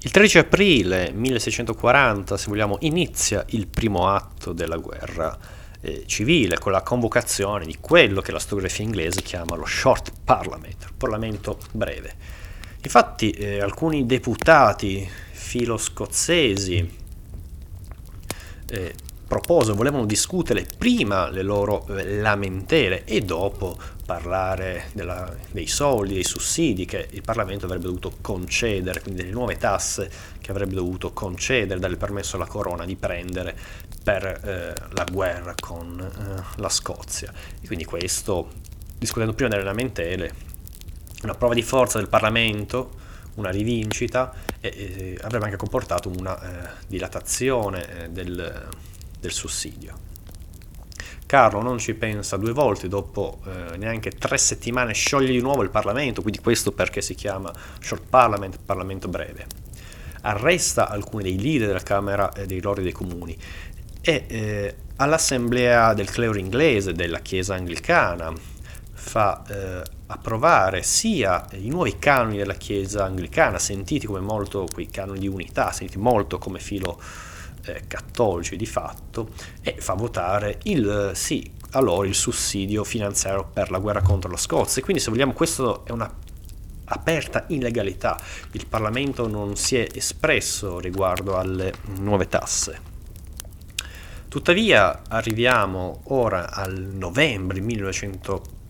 [0.00, 5.38] Il 13 aprile 1640, se vogliamo, inizia il primo atto della guerra
[5.80, 10.92] eh, civile con la convocazione di quello che la storiografia inglese chiama lo short parliament,
[10.98, 12.12] Parlamento breve.
[12.82, 17.00] Infatti eh, alcuni deputati filo-scozzesi
[18.72, 18.94] eh,
[19.28, 26.24] proposero, volevano discutere prima le loro eh, lamentele e dopo parlare della, dei soldi, dei
[26.24, 31.80] sussidi che il Parlamento avrebbe dovuto concedere, quindi delle nuove tasse che avrebbe dovuto concedere,
[31.80, 33.56] dare il permesso alla corona di prendere
[34.02, 37.32] per eh, la guerra con eh, la Scozia.
[37.60, 38.50] E quindi questo,
[38.98, 40.32] discutendo prima delle lamentele,
[41.22, 43.00] una prova di forza del Parlamento,
[43.34, 48.70] una rivincita e, avrebbe anche comportato una eh, dilatazione eh, del
[49.22, 50.10] del sussidio.
[51.24, 55.70] Carlo non ci pensa due volte, dopo eh, neanche tre settimane scioglie di nuovo il
[55.70, 59.46] Parlamento, quindi questo perché si chiama Short Parliament, Parlamento breve.
[60.22, 63.36] Arresta alcuni dei leader della Camera e dei Lordi dei Comuni
[64.00, 68.32] e eh, all'assemblea del clero inglese, della Chiesa anglicana,
[68.92, 75.20] fa eh, approvare sia i nuovi canoni della Chiesa anglicana, sentiti come molto quei canoni
[75.20, 77.00] di unità, sentiti molto come filo
[77.64, 79.30] eh, cattolici di fatto
[79.62, 84.36] e fa votare il sì a loro il sussidio finanziario per la guerra contro la
[84.36, 84.82] Scozia.
[84.82, 86.12] Quindi se vogliamo questo è una
[86.84, 88.20] aperta illegalità.
[88.52, 92.90] Il Parlamento non si è espresso riguardo alle nuove tasse.
[94.28, 98.60] Tuttavia arriviamo ora al novembre 1940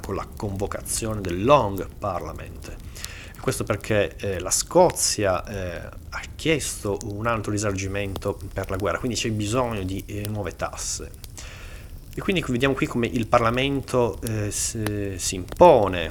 [0.00, 2.76] con la convocazione del Long Parliament
[3.44, 9.18] questo perché eh, la Scozia eh, ha chiesto un altro risarcimento per la guerra, quindi
[9.18, 11.10] c'è bisogno di eh, nuove tasse.
[12.14, 16.10] E quindi vediamo qui come il Parlamento eh, si, si, impone,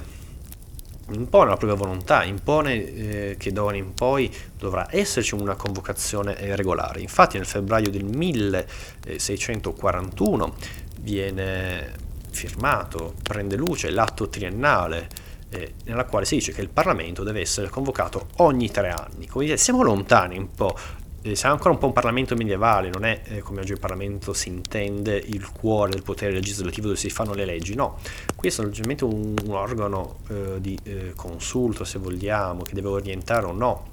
[1.09, 6.55] impone la propria volontà, impone eh, che d'ora in poi dovrà esserci una convocazione eh,
[6.55, 7.01] regolare.
[7.01, 10.55] Infatti nel febbraio del 1641
[10.99, 12.02] viene
[12.33, 15.07] firmato, prende luce l'atto triennale
[15.53, 19.29] eh, nella quale si dice che il Parlamento deve essere convocato ogni tre anni.
[19.33, 20.75] Dire, siamo lontani un po',
[21.21, 24.33] eh, siamo ancora un po' un Parlamento medievale, non è eh, come oggi il Parlamento
[24.33, 27.99] si intende il cuore del potere legislativo dove si fanno le leggi, no,
[28.35, 33.45] qui è semplicemente un, un organo eh, di eh, consulto, se vogliamo, che deve orientare
[33.45, 33.91] o no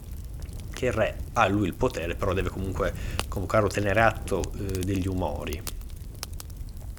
[0.73, 2.93] che il re ha lui il potere, però deve comunque
[3.29, 5.63] convocare o tenere atto eh, degli umori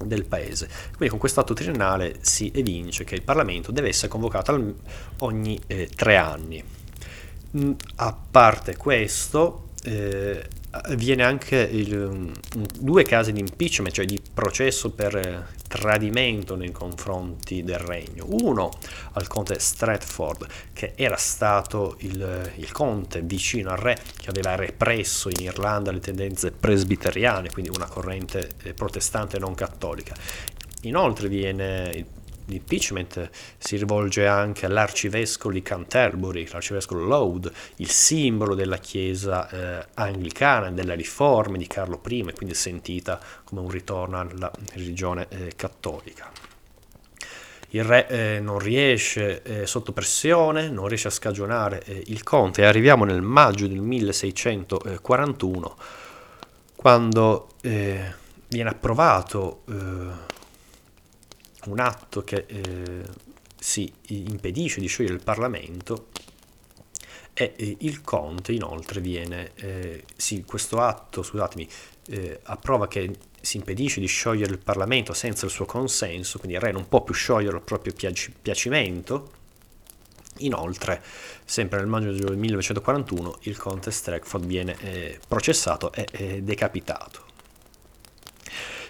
[0.06, 0.68] del paese.
[0.88, 4.74] Quindi con questo atto triennale si evince che il Parlamento deve essere convocato
[5.18, 6.62] ogni eh, tre anni.
[7.56, 12.32] Mm, a parte questo, eh, avviene anche il,
[12.78, 18.26] due casi di impeachment, cioè di processo per eh, tradimento nei confronti del regno.
[18.28, 18.70] Uno
[19.12, 25.30] al conte Stratford, che era stato il, il conte vicino al re, che aveva represso
[25.30, 30.14] in Irlanda le tendenze presbiteriane, quindi una corrente eh, protestante non cattolica.
[30.82, 32.04] Inoltre viene
[32.46, 40.70] l'impeachment si rivolge anche all'arcivescovo di Canterbury, l'arcivescovo Laud, il simbolo della chiesa eh, anglicana,
[40.70, 46.30] delle riforme di Carlo I, quindi sentita come un ritorno alla religione eh, cattolica.
[47.74, 52.60] Il re eh, non riesce eh, sotto pressione, non riesce a scagionare eh, il conte
[52.60, 55.76] e arriviamo nel maggio del 1641
[56.76, 58.12] quando eh,
[58.48, 59.62] viene approvato
[61.66, 63.04] un atto che eh,
[63.58, 66.08] si impedisce di sciogliere il Parlamento
[67.34, 71.68] e eh, il Conte inoltre viene, eh, sì, questo atto, scusatemi,
[72.08, 76.62] eh, approva che si impedisce di sciogliere il Parlamento senza il suo consenso, quindi il
[76.62, 79.40] re non può più sciogliere il proprio piaci- piacimento.
[80.38, 81.02] Inoltre,
[81.44, 87.31] sempre nel maggio del 1941, il conte Stratford viene eh, processato e decapitato.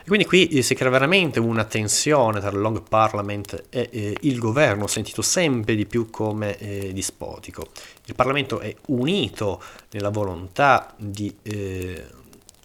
[0.06, 4.38] Quindi qui eh, si crea veramente una tensione tra il Long Parliament e eh, il
[4.38, 7.66] governo, sentito sempre di più come eh, dispotico.
[8.06, 12.04] Il Parlamento è unito nella volontà di, eh,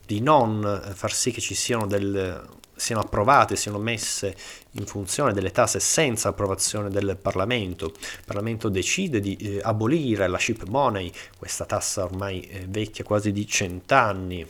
[0.06, 2.46] di non far sì che ci siano del,
[2.78, 4.36] siano approvate, siano messe
[4.72, 7.88] in funzione delle tasse senza approvazione del Parlamento.
[7.88, 13.32] Il Parlamento decide di eh, abolire la ship money, questa tassa ormai eh, vecchia quasi
[13.32, 14.46] di cent'anni,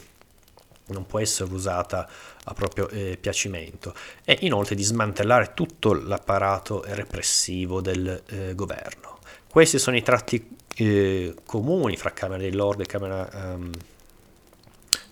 [0.88, 2.08] non può essere usata
[2.44, 9.20] a proprio eh, piacimento e inoltre di smantellare tutto l'apparato repressivo del eh, governo.
[9.50, 13.72] Questi sono i tratti eh, comuni fra Camera dei Lord e Camera um,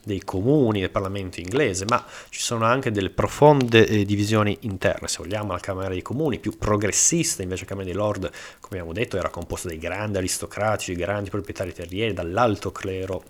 [0.05, 5.07] dei comuni del Parlamento inglese, ma ci sono anche delle profonde eh, divisioni interne.
[5.07, 8.93] Se vogliamo, la Camera dei Comuni, più progressista, invece la Camera dei Lord, come abbiamo
[8.93, 13.23] detto, era composta dai grandi aristocratici, grandi proprietari terrieri, dall'alto clero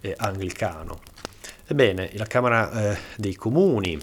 [0.00, 1.00] eh, anglicano.
[1.66, 3.98] Ebbene, la Camera eh, dei Comuni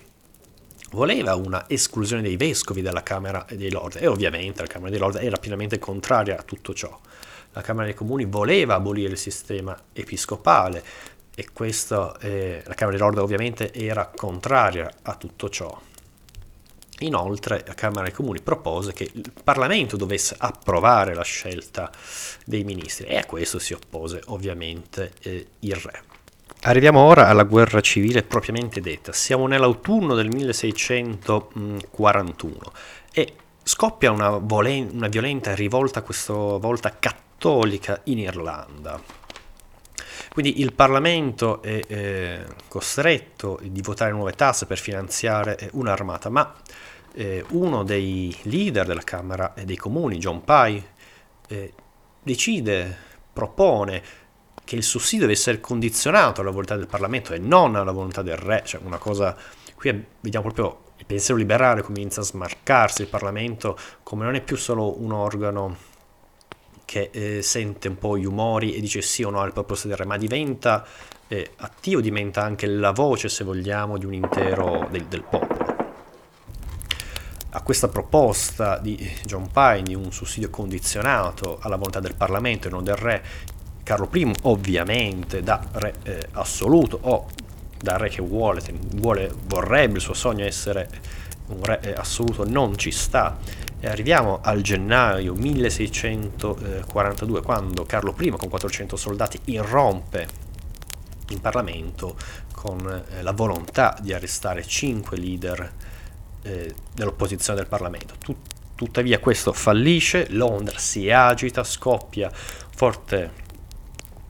[0.91, 5.17] voleva una esclusione dei vescovi dalla Camera dei Lord e ovviamente la Camera dei Lord
[5.17, 6.97] era pienamente contraria a tutto ciò.
[7.53, 10.83] La Camera dei Comuni voleva abolire il sistema episcopale
[11.35, 15.79] e questo, eh, la Camera dei Lord ovviamente era contraria a tutto ciò.
[16.99, 21.91] Inoltre la Camera dei Comuni propose che il Parlamento dovesse approvare la scelta
[22.45, 26.08] dei ministri e a questo si oppose ovviamente eh, il re.
[26.63, 29.13] Arriviamo ora alla guerra civile propriamente detta.
[29.13, 32.57] Siamo nell'autunno del 1641
[33.13, 33.33] e
[33.63, 39.01] scoppia una, volen- una violenta rivolta, questa volta cattolica, in Irlanda.
[40.33, 46.53] Quindi il Parlamento è eh, costretto di votare nuove tasse per finanziare eh, un'armata, ma
[47.13, 50.83] eh, uno dei leader della Camera dei Comuni, John Pye,
[51.47, 51.73] eh,
[52.21, 52.97] decide,
[53.31, 54.03] propone
[54.69, 58.37] che il sussidio deve essere condizionato alla volontà del Parlamento e non alla volontà del
[58.37, 59.35] re, cioè una cosa,
[59.73, 64.57] qui vediamo proprio il pensiero liberale comincia a smarcarsi, il Parlamento come non è più
[64.57, 65.75] solo un organo
[66.85, 69.97] che eh, sente un po' gli umori e dice sì o no al proposto del
[69.97, 70.85] re, ma diventa
[71.27, 75.77] eh, attivo, diventa anche la voce, se vogliamo, di un intero del, del popolo.
[77.51, 78.95] A questa proposta di
[79.25, 83.23] John Pine di un sussidio condizionato alla volontà del Parlamento e non del re
[83.89, 87.25] Carlo I ovviamente da re eh, assoluto o
[87.75, 88.61] da re che vuole,
[88.97, 90.87] vuole, vorrebbe, il suo sogno essere
[91.47, 93.39] un re eh, assoluto, non ci sta.
[93.79, 100.27] E arriviamo al gennaio 1642 quando Carlo I con 400 soldati irrompe
[101.29, 102.15] in Parlamento
[102.53, 105.73] con eh, la volontà di arrestare cinque leader
[106.43, 108.13] eh, dell'opposizione del Parlamento.
[108.19, 113.47] Tut- tuttavia questo fallisce, Londra si agita, scoppia forte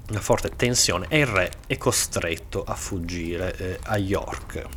[0.10, 4.68] una forte tensione e il re è costretto a fuggire eh, a York.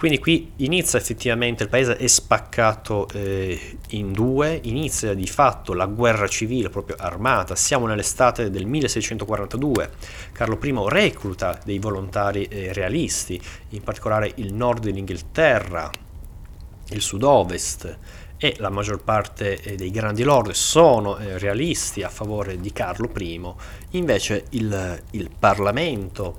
[0.00, 5.84] Quindi qui inizia effettivamente, il paese è spaccato eh, in due, inizia di fatto la
[5.84, 9.90] guerra civile proprio armata, siamo nell'estate del 1642,
[10.32, 13.38] Carlo I recluta dei volontari eh, realisti,
[13.70, 15.90] in particolare il nord dell'Inghilterra,
[16.88, 17.98] il sud-ovest,
[18.42, 23.10] e la maggior parte eh, dei grandi lord sono eh, realisti a favore di Carlo
[23.14, 23.38] I,
[23.90, 26.38] invece il, il Parlamento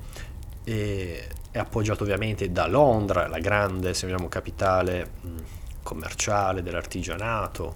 [0.64, 5.12] è, è, appoggiato ovviamente da Londra, la grande vogliamo, capitale
[5.84, 7.76] commerciale dell'artigianato,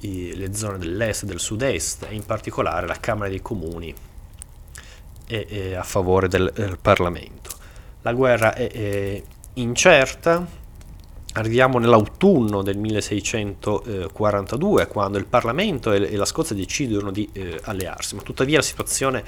[0.00, 3.94] le zone dell'est e del sud-est e in particolare la Camera dei Comuni
[5.26, 7.50] è, è a favore del, del, Parlamento.
[8.02, 9.22] La guerra è
[9.54, 10.60] incerta,
[11.34, 18.20] Arriviamo nell'autunno del 1642, quando il Parlamento e la Scozia decidono di eh, allearsi, ma
[18.20, 19.24] tuttavia la situazione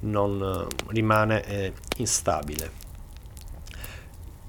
[0.00, 2.70] non eh, rimane eh, instabile.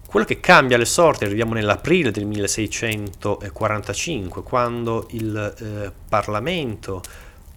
[0.06, 7.02] Quello che cambia le sorti, arriviamo nell'aprile del 1645, quando il eh, Parlamento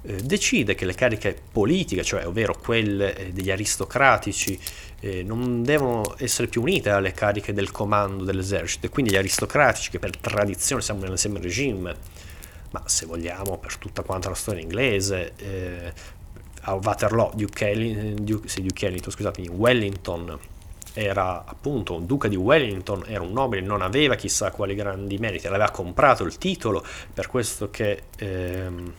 [0.03, 4.59] eh, decide che le cariche politiche, cioè ovvero quelle eh, degli aristocratici,
[5.01, 9.91] eh, non devono essere più unite alle cariche del comando dell'esercito e quindi gli aristocratici
[9.91, 11.95] che per tradizione siamo nell'assieme regime,
[12.71, 15.93] ma se vogliamo per tutta quanta la storia inglese, eh,
[16.63, 20.39] a Waterloo, Duke, Duke, sì, Duke Ellington, scusatemi, Wellington
[20.93, 25.47] era appunto un duca di Wellington, era un nobile, non aveva chissà quali grandi meriti,
[25.47, 28.05] aveva comprato il titolo, per questo che...
[28.19, 28.93] Ehm,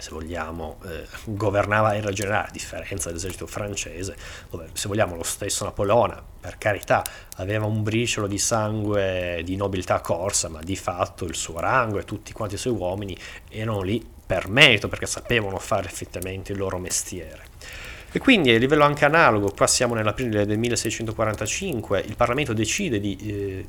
[0.00, 4.16] se vogliamo, eh, governava era generale, a differenza dell'esercito francese,
[4.50, 7.02] dove se vogliamo lo stesso Napoleone, per carità,
[7.36, 12.04] aveva un briciolo di sangue di nobiltà corsa, ma di fatto il suo rango e
[12.04, 13.16] tutti quanti i suoi uomini
[13.48, 17.48] erano lì per merito, perché sapevano fare effettivamente il loro mestiere.
[18.12, 23.16] E quindi a livello anche analogo, qua siamo nell'aprile del 1645, il Parlamento decide di
[23.22, 23.66] eh,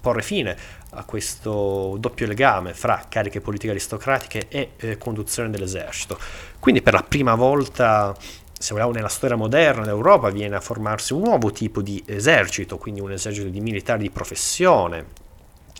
[0.00, 0.56] porre fine
[0.90, 6.18] a questo doppio legame fra cariche politiche aristocratiche e eh, conduzione dell'esercito.
[6.58, 8.16] Quindi per la prima volta,
[8.58, 13.00] se vogliamo, nella storia moderna d'Europa viene a formarsi un nuovo tipo di esercito, quindi
[13.00, 15.06] un esercito di militari di professione,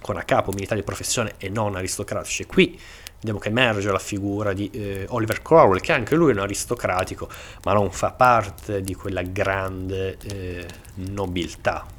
[0.01, 2.47] con a capo militari di professione e non aristocratici.
[2.47, 2.79] Qui
[3.17, 7.29] vediamo che emerge la figura di eh, Oliver Cromwell, che anche lui è un aristocratico,
[7.65, 11.99] ma non fa parte di quella grande eh, nobiltà.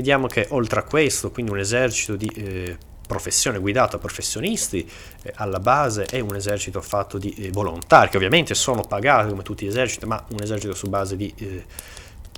[0.00, 4.88] Vediamo che oltre a questo, quindi un esercito di eh, professione guidato da professionisti,
[5.22, 9.42] eh, alla base è un esercito fatto di eh, volontari, che ovviamente sono pagati come
[9.42, 11.64] tutti gli eserciti, ma un esercito su base di eh,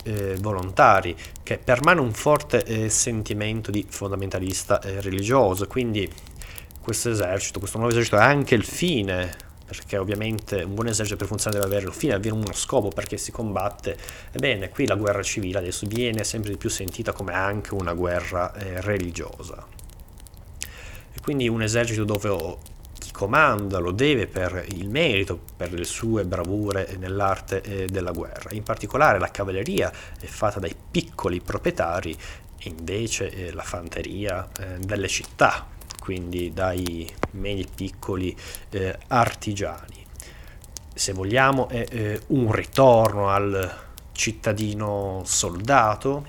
[0.03, 6.11] eh, volontari che permane un forte eh, sentimento di fondamentalista eh, religioso, quindi
[6.81, 9.37] questo esercito, questo nuovo esercito è anche il fine,
[9.81, 13.33] perché ovviamente un buon esercito per funzionare deve avere fine, avere uno scopo perché si
[13.33, 13.97] combatte.
[14.33, 18.55] Ebbene, qui la guerra civile adesso viene sempre di più sentita come anche una guerra
[18.55, 19.67] eh, religiosa.
[21.15, 22.59] E quindi un esercito dove
[23.13, 28.51] comanda lo deve per il merito, per le sue bravure nell'arte eh, della guerra.
[28.53, 32.17] In particolare la cavalleria è fatta dai piccoli proprietari
[32.59, 35.67] e invece eh, la fanteria eh, delle città,
[36.03, 38.37] quindi dai medi piccoli
[38.71, 40.05] eh, artigiani.
[40.93, 43.73] Se vogliamo è eh, un ritorno al
[44.11, 46.27] cittadino soldato,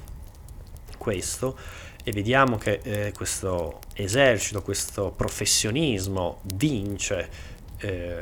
[0.99, 1.57] questo,
[2.03, 7.30] e vediamo che eh, questo esercito, questo professionismo vince
[7.78, 8.21] eh,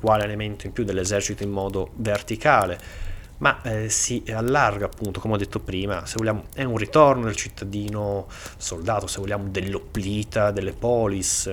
[0.00, 5.36] quale elemento in più dell'esercito in modo verticale, ma eh, si allarga appunto, come ho
[5.36, 8.26] detto prima, se vogliamo, è un ritorno del cittadino
[8.56, 11.52] soldato, se vogliamo, dell'oplita, delle polis,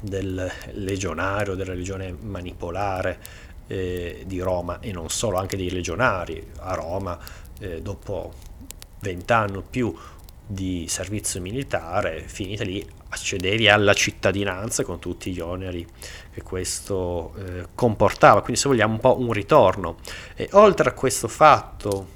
[0.00, 3.18] del legionario, della legione manipolare
[3.66, 7.18] eh, di Roma e non solo, anche dei legionari a Roma,
[7.58, 8.32] eh, dopo
[9.00, 9.94] vent'anni o più
[10.46, 15.86] di servizio militare, finita lì accedevi alla cittadinanza con tutti gli oneri
[16.32, 19.96] che questo eh, comportava, quindi se vogliamo un po' un ritorno.
[20.34, 22.14] E oltre a questo fatto,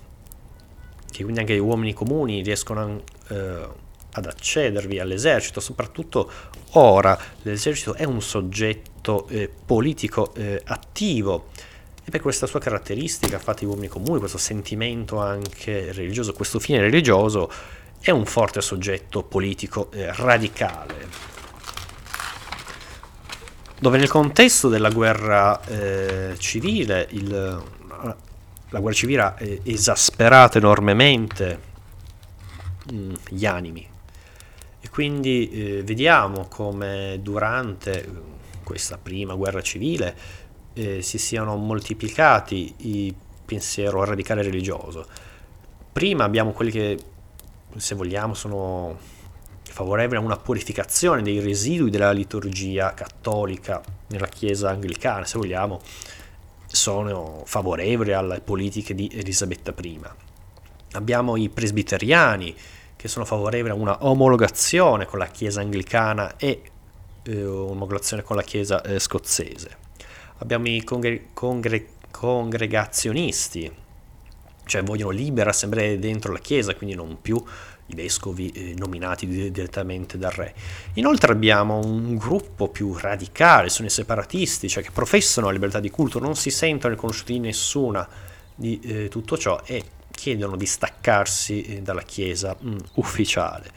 [1.10, 3.68] che quindi anche gli uomini comuni riescono a, eh,
[4.12, 6.30] ad accedervi all'esercito, soprattutto
[6.72, 11.46] ora l'esercito è un soggetto eh, politico eh, attivo
[12.04, 16.80] e per questa sua caratteristica fatta gli uomini comuni, questo sentimento anche religioso, questo fine
[16.80, 17.50] religioso,
[18.00, 21.28] è un forte soggetto politico eh, radicale
[23.80, 27.28] dove nel contesto della guerra eh, civile il,
[28.68, 31.60] la guerra civile ha esasperato enormemente
[32.90, 33.88] mh, mm, gli animi.
[34.82, 40.16] E quindi eh, vediamo come durante questa prima guerra civile
[40.74, 45.06] eh, si siano moltiplicati i pensiero radicale religioso.
[45.92, 46.98] Prima abbiamo quelli che
[47.76, 48.96] se vogliamo, sono
[49.62, 55.80] favorevoli a una purificazione dei residui della liturgia cattolica nella Chiesa anglicana, se vogliamo,
[56.66, 60.00] sono favorevoli alle politiche di Elisabetta I.
[60.92, 62.54] Abbiamo i presbiteriani
[62.96, 66.62] che sono favorevoli a una omologazione con la Chiesa anglicana e
[67.22, 69.76] eh, omologazione con la Chiesa eh, scozzese.
[70.38, 73.72] Abbiamo i congre- congre- congregazionisti
[74.70, 77.42] cioè vogliono libere assemblee dentro la Chiesa, quindi non più
[77.86, 80.54] i vescovi eh, nominati direttamente dal re.
[80.94, 85.90] Inoltre abbiamo un gruppo più radicale, sono i separatisti, cioè che professano la libertà di
[85.90, 88.08] culto, non si sentono riconosciuti di nessuna
[88.54, 93.70] di eh, tutto ciò e chiedono di staccarsi eh, dalla Chiesa mh, mm, ufficiale.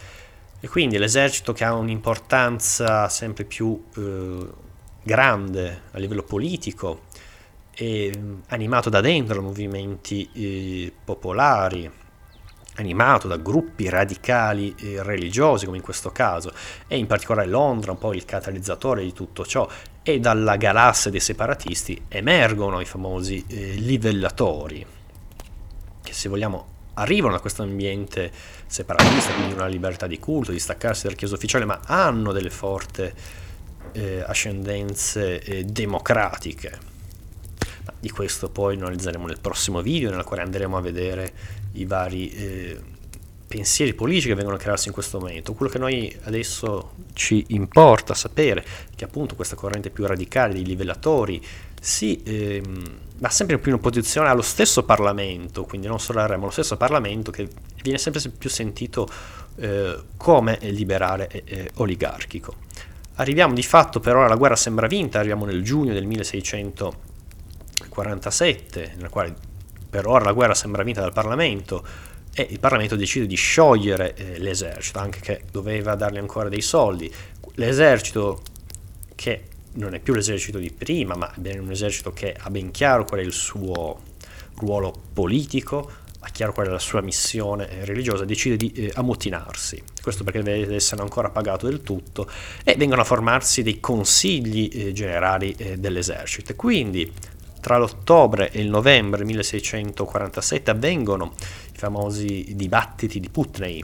[0.59, 4.47] E quindi l'esercito che ha un'importanza sempre più eh,
[5.01, 7.05] grande a livello politico,
[7.75, 8.11] e
[8.49, 11.89] animato da dentro movimenti eh, popolari,
[12.75, 16.51] animato da gruppi radicali eh, religiosi come in questo caso
[16.87, 19.67] e in particolare Londra un po' il catalizzatore di tutto ciò
[20.01, 24.85] e dalla galassia dei separatisti emergono i famosi eh, livellatori
[26.01, 28.31] che se vogliamo arrivano da questo ambiente
[28.65, 33.11] separatista quindi una libertà di culto di staccarsi dalla chiesa ufficiale ma hanno delle forti
[33.91, 36.92] eh, ascendenze eh, democratiche
[37.85, 41.33] Ma di questo poi analizzeremo nel prossimo video, nel quale andremo a vedere
[41.73, 42.79] i vari eh,
[43.47, 45.53] pensieri politici che vengono a crearsi in questo momento.
[45.53, 50.65] Quello che noi adesso ci importa sapere è che appunto questa corrente più radicale dei
[50.65, 51.39] livellatori
[51.79, 56.35] si ehm, va sempre più in opposizione allo stesso Parlamento, quindi non solo al re,
[56.35, 57.47] ma allo stesso Parlamento che
[57.83, 59.07] viene sempre più sentito
[59.57, 62.55] eh, come liberale e eh, oligarchico.
[63.15, 66.07] Arriviamo di fatto però alla guerra sembra vinta, arriviamo nel giugno del
[67.79, 69.33] 1647, nella quale
[69.89, 71.85] per ora la guerra sembra vinta dal Parlamento
[72.33, 77.11] e il Parlamento decide di sciogliere eh, l'esercito, anche che doveva dargli ancora dei soldi.
[77.55, 78.41] L'esercito
[79.13, 79.43] che
[79.73, 83.19] non è più l'esercito di prima, ma è un esercito che ha ben chiaro qual
[83.19, 84.01] è il suo
[84.55, 89.83] ruolo politico, ha chiaro qual è la sua missione eh, religiosa, decide di eh, ammutinarsi.
[90.01, 92.27] Questo perché deve essere ancora pagato del tutto
[92.63, 96.55] e vengono a formarsi dei consigli eh, generali eh, dell'esercito.
[96.55, 97.11] Quindi
[97.63, 101.31] tra l'ottobre e il novembre 1647 avvengono
[101.73, 103.81] i famosi dibattiti di Putney,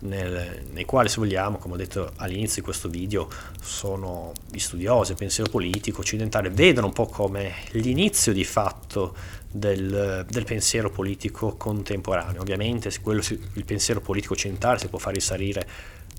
[0.00, 3.28] nel, nei quali, se vogliamo, come ho detto all'inizio di questo video,
[3.62, 9.14] sono gli studiosi del pensiero politico occidentale, vedono un po' come l'inizio di fatto
[9.48, 12.40] del, del pensiero politico contemporaneo.
[12.40, 13.22] Ovviamente quello,
[13.52, 15.68] il pensiero politico occidentale si può far risalire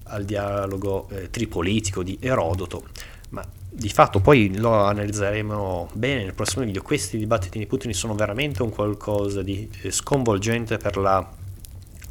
[0.03, 2.85] al dialogo eh, tripolitico di Erodoto,
[3.31, 6.81] ma di fatto poi lo analizzeremo bene nel prossimo video.
[6.81, 11.25] Questi dibattiti di Putin sono veramente un qualcosa di eh, sconvolgente per la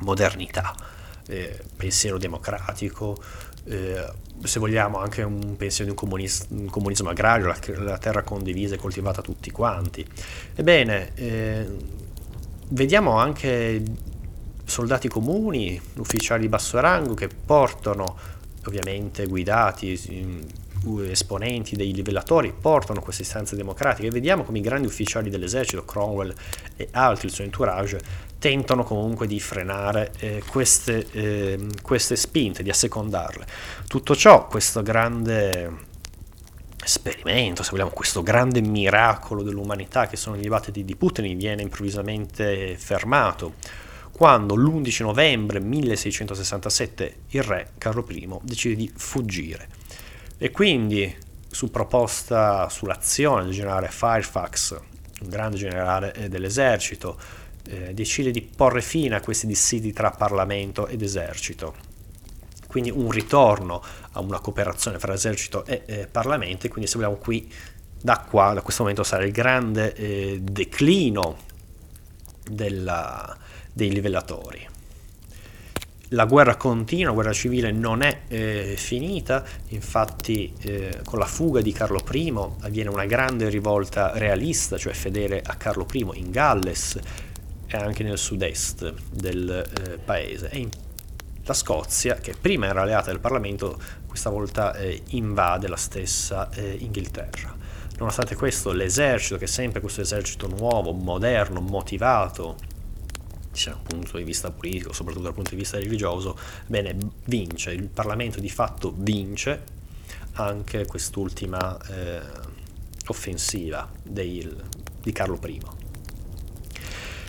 [0.00, 0.74] modernità
[1.28, 3.16] eh, pensiero democratico,
[3.64, 4.04] eh,
[4.42, 8.74] se vogliamo anche un pensiero di un, comunis- un comunismo agrario, la, la, terra condivisa
[8.74, 10.04] e coltivata tutti quanti.
[10.54, 11.68] Ebbene, eh,
[12.68, 13.82] vediamo anche
[14.64, 18.16] soldati comuni, ufficiali di basso rango che portano,
[18.64, 19.96] ovviamente guidati,
[21.08, 26.34] esponenti dei livellatori portano queste istanze democratiche e vediamo come i grandi ufficiali dell'esercito, Cromwell
[26.76, 28.00] e altri, il suo entourage,
[28.38, 33.46] tentano comunque di frenare eh, queste, eh, queste spinte, di assecondarle.
[33.86, 35.88] Tutto ciò, questo grande
[36.82, 42.76] esperimento, se vogliamo, questo grande miracolo dell'umanità che sono gli dibattiti di Putin viene improvvisamente
[42.78, 43.54] fermato
[44.10, 49.79] quando l'11 novembre 1667 il re Carlo I decide di fuggire
[50.42, 51.14] e quindi
[51.50, 54.80] su proposta, sull'azione del generale Fairfax,
[55.20, 57.20] un grande generale eh, dell'esercito,
[57.68, 61.74] eh, decide di porre fine a questi dissidi tra Parlamento ed esercito.
[62.66, 63.82] Quindi un ritorno
[64.12, 67.52] a una cooperazione fra esercito e eh, Parlamento, e quindi se vogliamo qui,
[68.00, 71.36] da qua, da questo momento sarà il grande eh, declino
[72.48, 73.36] della,
[73.74, 74.78] dei livellatori.
[76.12, 81.60] La guerra continua, la guerra civile non è eh, finita, infatti eh, con la fuga
[81.60, 86.98] di Carlo I avviene una grande rivolta realista, cioè fedele a Carlo I in Galles,
[87.68, 90.50] e anche nel sud-est del eh, paese.
[90.50, 90.68] E in,
[91.44, 96.76] la Scozia, che prima era alleata del Parlamento, questa volta eh, invade la stessa eh,
[96.80, 97.56] Inghilterra.
[97.98, 102.56] Nonostante questo, l'esercito, che è sempre questo esercito nuovo, moderno, motivato,
[103.52, 107.88] sia dal punto di vista politico, soprattutto dal punto di vista religioso, bene, vince, il
[107.88, 109.78] Parlamento di fatto vince
[110.32, 112.20] anche quest'ultima eh,
[113.06, 114.48] offensiva dei,
[115.02, 115.60] di Carlo I.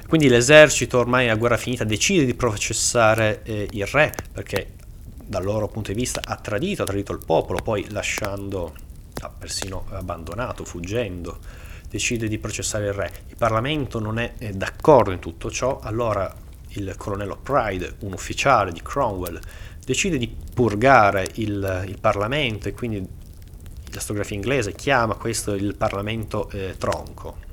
[0.08, 4.74] Quindi l'esercito ormai a guerra finita decide di processare eh, il re perché
[5.26, 8.76] dal loro punto di vista ha tradito, ha tradito il popolo, poi lasciando,
[9.22, 11.40] ha persino abbandonato, fuggendo,
[11.92, 13.12] decide di processare il re.
[13.28, 16.34] Il Parlamento non è d'accordo in tutto ciò, allora
[16.70, 19.38] il colonnello Pride, un ufficiale di Cromwell,
[19.84, 23.06] decide di purgare il, il Parlamento e quindi
[23.94, 27.50] la storiografia inglese chiama questo il Parlamento eh, tronco.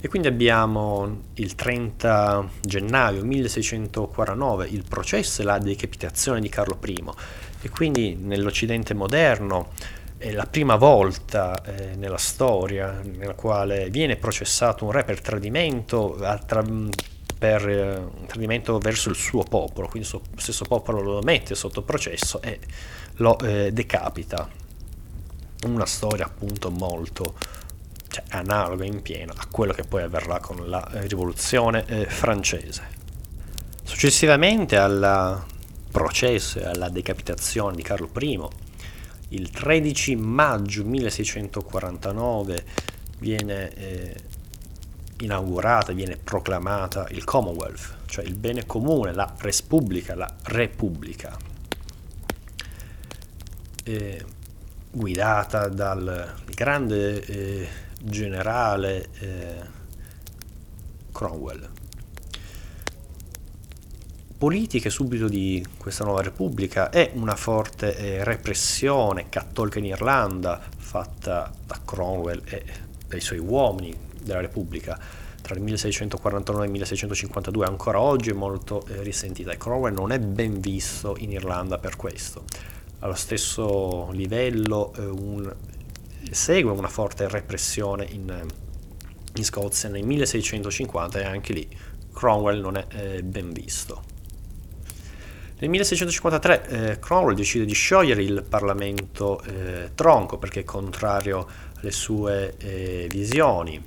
[0.00, 7.04] E quindi abbiamo il 30 gennaio 1649 il processo e la decapitazione di Carlo I
[7.62, 9.70] e quindi nell'Occidente moderno
[10.18, 16.16] è la prima volta eh, nella storia nella quale viene processato un re per tradimento,
[16.46, 16.64] tra,
[17.38, 21.82] per eh, tradimento verso il suo popolo, quindi il suo stesso popolo lo mette sotto
[21.82, 22.58] processo e
[23.16, 24.48] lo eh, decapita.
[25.64, 27.34] Una storia appunto molto
[28.08, 32.94] cioè, analoga in pieno a quello che poi avverrà con la eh, rivoluzione eh, francese.
[33.82, 35.44] Successivamente al
[35.90, 38.40] processo e alla decapitazione di Carlo I,
[39.28, 42.64] il 13 maggio 1649
[43.18, 44.14] viene eh,
[45.20, 51.36] inaugurata, viene proclamata il Commonwealth, cioè il bene comune, la Respubblica, la Repubblica.
[53.84, 54.24] Eh,
[54.90, 57.68] guidata dal grande eh,
[58.00, 59.60] generale eh,
[61.12, 61.75] Cromwell.
[64.38, 71.50] Politiche subito di questa nuova repubblica è una forte eh, repressione cattolica in Irlanda fatta
[71.64, 72.62] da Cromwell e
[73.08, 75.00] dai suoi uomini della repubblica
[75.40, 80.12] tra il 1649 e il 1652 ancora oggi è molto eh, risentita e Cromwell non
[80.12, 82.44] è ben visto in Irlanda per questo.
[82.98, 85.50] Allo stesso livello eh, un,
[86.30, 88.46] segue una forte repressione in,
[89.32, 91.66] in, Scozia nel 1650 e anche lì
[92.12, 94.12] Cromwell non è eh, ben visto.
[95.58, 101.46] Nel 1653 eh, Cromwell decide di sciogliere il Parlamento eh, tronco perché è contrario
[101.78, 103.82] alle sue eh, visioni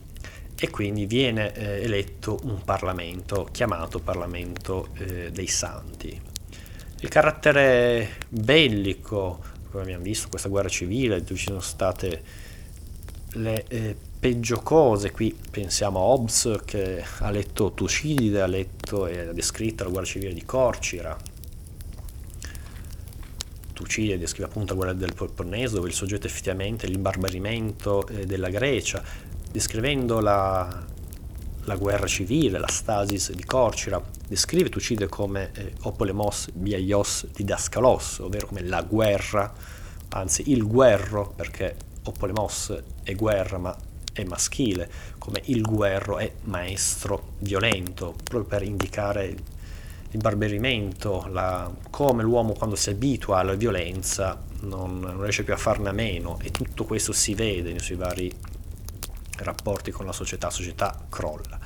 [0.59, 6.19] e quindi viene eh, eletto un Parlamento chiamato Parlamento eh, dei Santi.
[7.01, 9.39] Il carattere bellico,
[9.69, 12.23] come abbiamo visto, questa guerra civile, dove ci sono state
[13.33, 19.19] le eh, peggio cose, qui pensiamo a Hobbes che ha letto Tucidide, ha letto e
[19.19, 21.15] ha descritto la guerra civile di Corcira,
[23.79, 28.49] Tucidide descrive appunto la guerra del Peloponneso dove il soggetto effettivamente è l'imbarbarimento eh, della
[28.49, 29.01] Grecia,
[29.49, 30.85] descrivendo la,
[31.63, 38.47] la, guerra civile, la stasis di Corcira, descrive Tucide come eh, opolemos biaios didascalos, ovvero
[38.47, 39.53] come la guerra,
[40.09, 43.73] anzi il guerro, perché opolemos è guerra ma
[44.11, 49.33] è maschile, come il guerro è maestro violento, proprio per indicare
[50.11, 55.57] il barberimento, la, come l'uomo quando si abitua alla violenza non, non riesce più a
[55.57, 58.31] farne a meno e tutto questo si vede nei suoi vari
[59.37, 61.59] rapporti con la società, la società crolla.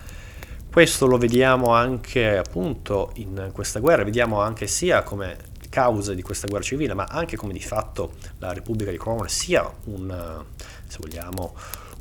[0.69, 6.47] Questo lo vediamo anche appunto in questa guerra, vediamo anche sia come causa di questa
[6.47, 10.43] guerra civile, ma anche come di fatto la Repubblica di Cromwell sia un,
[10.87, 11.55] se vogliamo,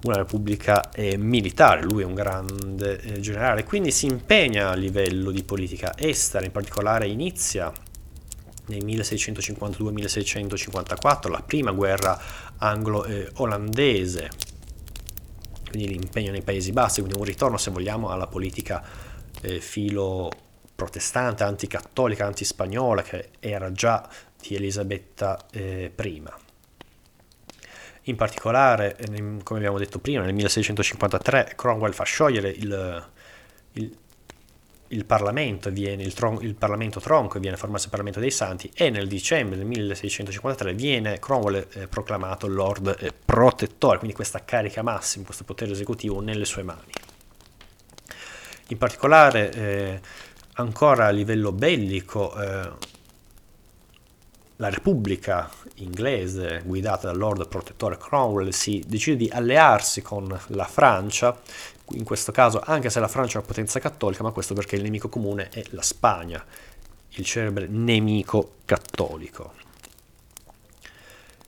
[0.05, 5.31] una repubblica eh, militare, lui è un grande eh, generale, quindi si impegna a livello
[5.31, 7.73] di politica estera, in particolare inizia
[8.67, 12.21] nel 1652-1654 la prima guerra
[12.57, 14.51] anglo-olandese
[15.73, 18.85] quindi l'impegno nei Paesi Bassi, quindi un ritorno se vogliamo alla politica
[19.41, 20.31] eh, filo
[20.75, 24.07] protestante, anticattolica, antispagnola che era già
[24.39, 26.23] di Elisabetta eh, I.
[28.07, 28.97] In particolare,
[29.45, 33.09] come abbiamo detto prima, nel 1653 Cromwell fa sciogliere il,
[33.75, 33.97] il,
[34.89, 38.91] il Parlamento, viene, il, tron, il, Parlamento tronco viene formato il Parlamento dei Santi e
[38.91, 45.25] nel dicembre del 1653 viene Cromwell eh, proclamato Lord eh, Protettore, quindi questa carica massima,
[45.25, 46.91] questo potere esecutivo nelle sue mani.
[48.69, 50.01] In particolare, eh,
[50.55, 52.71] ancora a livello bellico, eh,
[54.57, 61.41] la Repubblica inglese guidata dal Lord Protettore Cromwell si decide di allearsi con la Francia
[61.95, 64.83] in questo caso anche se la Francia è una potenza cattolica, ma questo perché il
[64.83, 66.45] nemico comune è la Spagna,
[67.11, 69.55] il celebre nemico cattolico.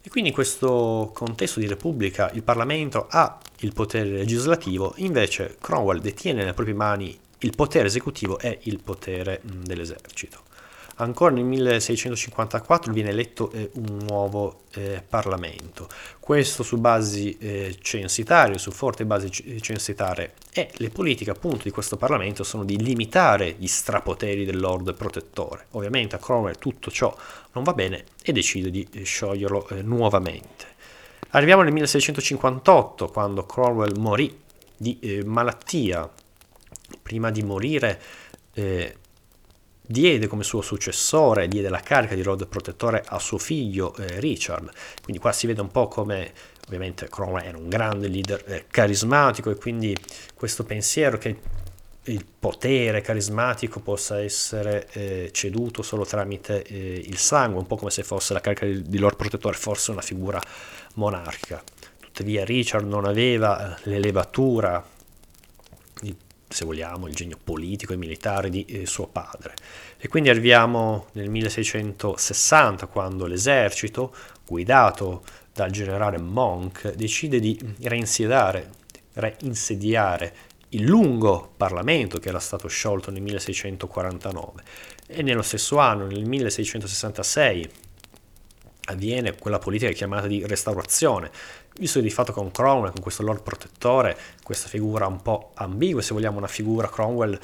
[0.03, 6.01] E quindi in questo contesto di repubblica il Parlamento ha il potere legislativo, invece Cromwell
[6.01, 10.53] detiene nelle proprie mani il potere esecutivo e il potere dell'esercito.
[10.97, 15.89] Ancora nel 1654 viene eletto eh, un nuovo eh, Parlamento,
[16.21, 19.29] questo su basi eh, censitarie, su forti basi
[19.61, 24.95] censitarie e le politiche appunto di questo Parlamento sono di limitare gli strapoteri del Lord
[24.95, 25.67] Protettore.
[25.73, 27.13] Ovviamente a Cromwell tutto ciò
[27.53, 30.73] non va bene e decide di eh, scioglierlo eh, nuovamente.
[31.31, 34.43] Arriviamo nel 1658 quando Cromwell morì
[34.77, 36.09] di eh, malattia.
[37.03, 38.01] Prima di morire
[39.87, 44.71] diede come suo successore, diede la carica di Lord Protettore a suo figlio eh, Richard.
[45.03, 46.33] Quindi qua si vede un po' come
[46.67, 49.95] ovviamente Cromwell era un grande leader eh, carismatico e quindi
[50.35, 51.37] questo pensiero che
[52.05, 57.91] il potere carismatico possa essere eh, ceduto solo tramite eh, il sangue, un po' come
[57.91, 60.41] se fosse la carica di, di Lord Protettore fosse una figura
[60.95, 61.63] monarchica.
[62.01, 64.85] Tuttavia Richard non aveva eh, l'elevatura
[66.55, 69.55] se vogliamo, il genio politico e militare di eh, suo padre.
[69.99, 74.15] E quindi arriviamo nel 1660 quando l'esercito,
[74.47, 78.71] guidato dal generale Monk, decide di reinsediare,
[79.15, 80.35] reinsediare
[80.71, 84.63] il lungo Parlamento che era stato sciolto nel 1649
[85.09, 87.69] e nello stesso anno, nel 1666,
[88.87, 91.31] avviene quella politica chiamata di restaurazione,
[91.79, 96.15] visto di fatto con Cromwell, con questo Lord Protettore, questa figura un po' ambigua, se
[96.15, 97.39] vogliamo una figura Cromwell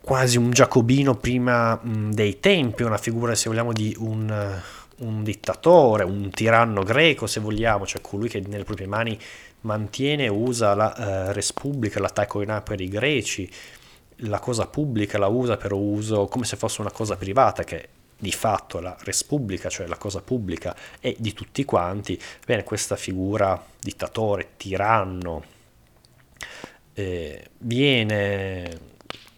[0.00, 4.60] quasi un giacobino prima mh, dei tempi, una figura se vogliamo di un,
[4.98, 9.18] un dittatore, un tiranno greco se vogliamo, cioè colui che nelle proprie mani
[9.62, 13.50] mantiene e usa la eh, res pubblica, l'attacco in per i greci,
[14.20, 17.88] la cosa pubblica la usa per uso come se fosse una cosa privata che
[18.18, 22.96] di fatto la res pubblica, cioè la cosa pubblica, è di tutti quanti, bene, questa
[22.96, 25.44] figura dittatore, tiranno,
[26.94, 28.94] eh, viene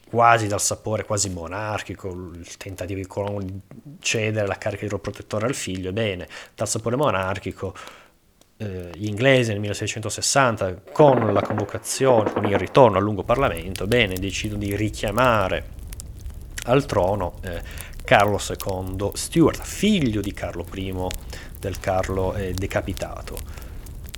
[0.09, 5.93] quasi dal sapore quasi monarchico, il tentativo di concedere la carica di protettore al figlio,
[5.93, 7.75] bene, dal sapore monarchico,
[8.57, 14.15] eh, gli inglesi nel 1660, con la convocazione, con il ritorno al lungo Parlamento, bene,
[14.15, 15.77] decidono di richiamare
[16.65, 17.63] al trono eh,
[18.09, 20.95] Carlo II Stuart, figlio di Carlo I,
[21.61, 23.37] del Carlo eh, decapitato.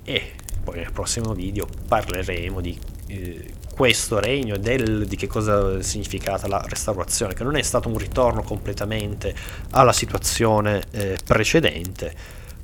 [0.05, 0.31] E
[0.63, 5.83] poi nel prossimo video parleremo di eh, questo regno e del, di che cosa è
[5.83, 9.35] significata la restaurazione, che non è stato un ritorno completamente
[9.71, 12.15] alla situazione eh, precedente,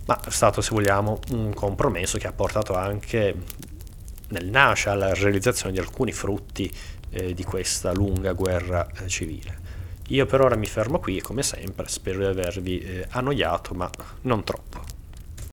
[0.06, 3.36] ma è stato, se vogliamo, un compromesso che ha portato anche
[4.30, 6.72] nel nasce alla realizzazione di alcuni frutti
[7.10, 9.67] eh, di questa lunga guerra eh, civile.
[10.08, 13.90] Io per ora mi fermo qui e come sempre spero di avervi eh, annoiato, ma
[14.22, 14.97] non troppo.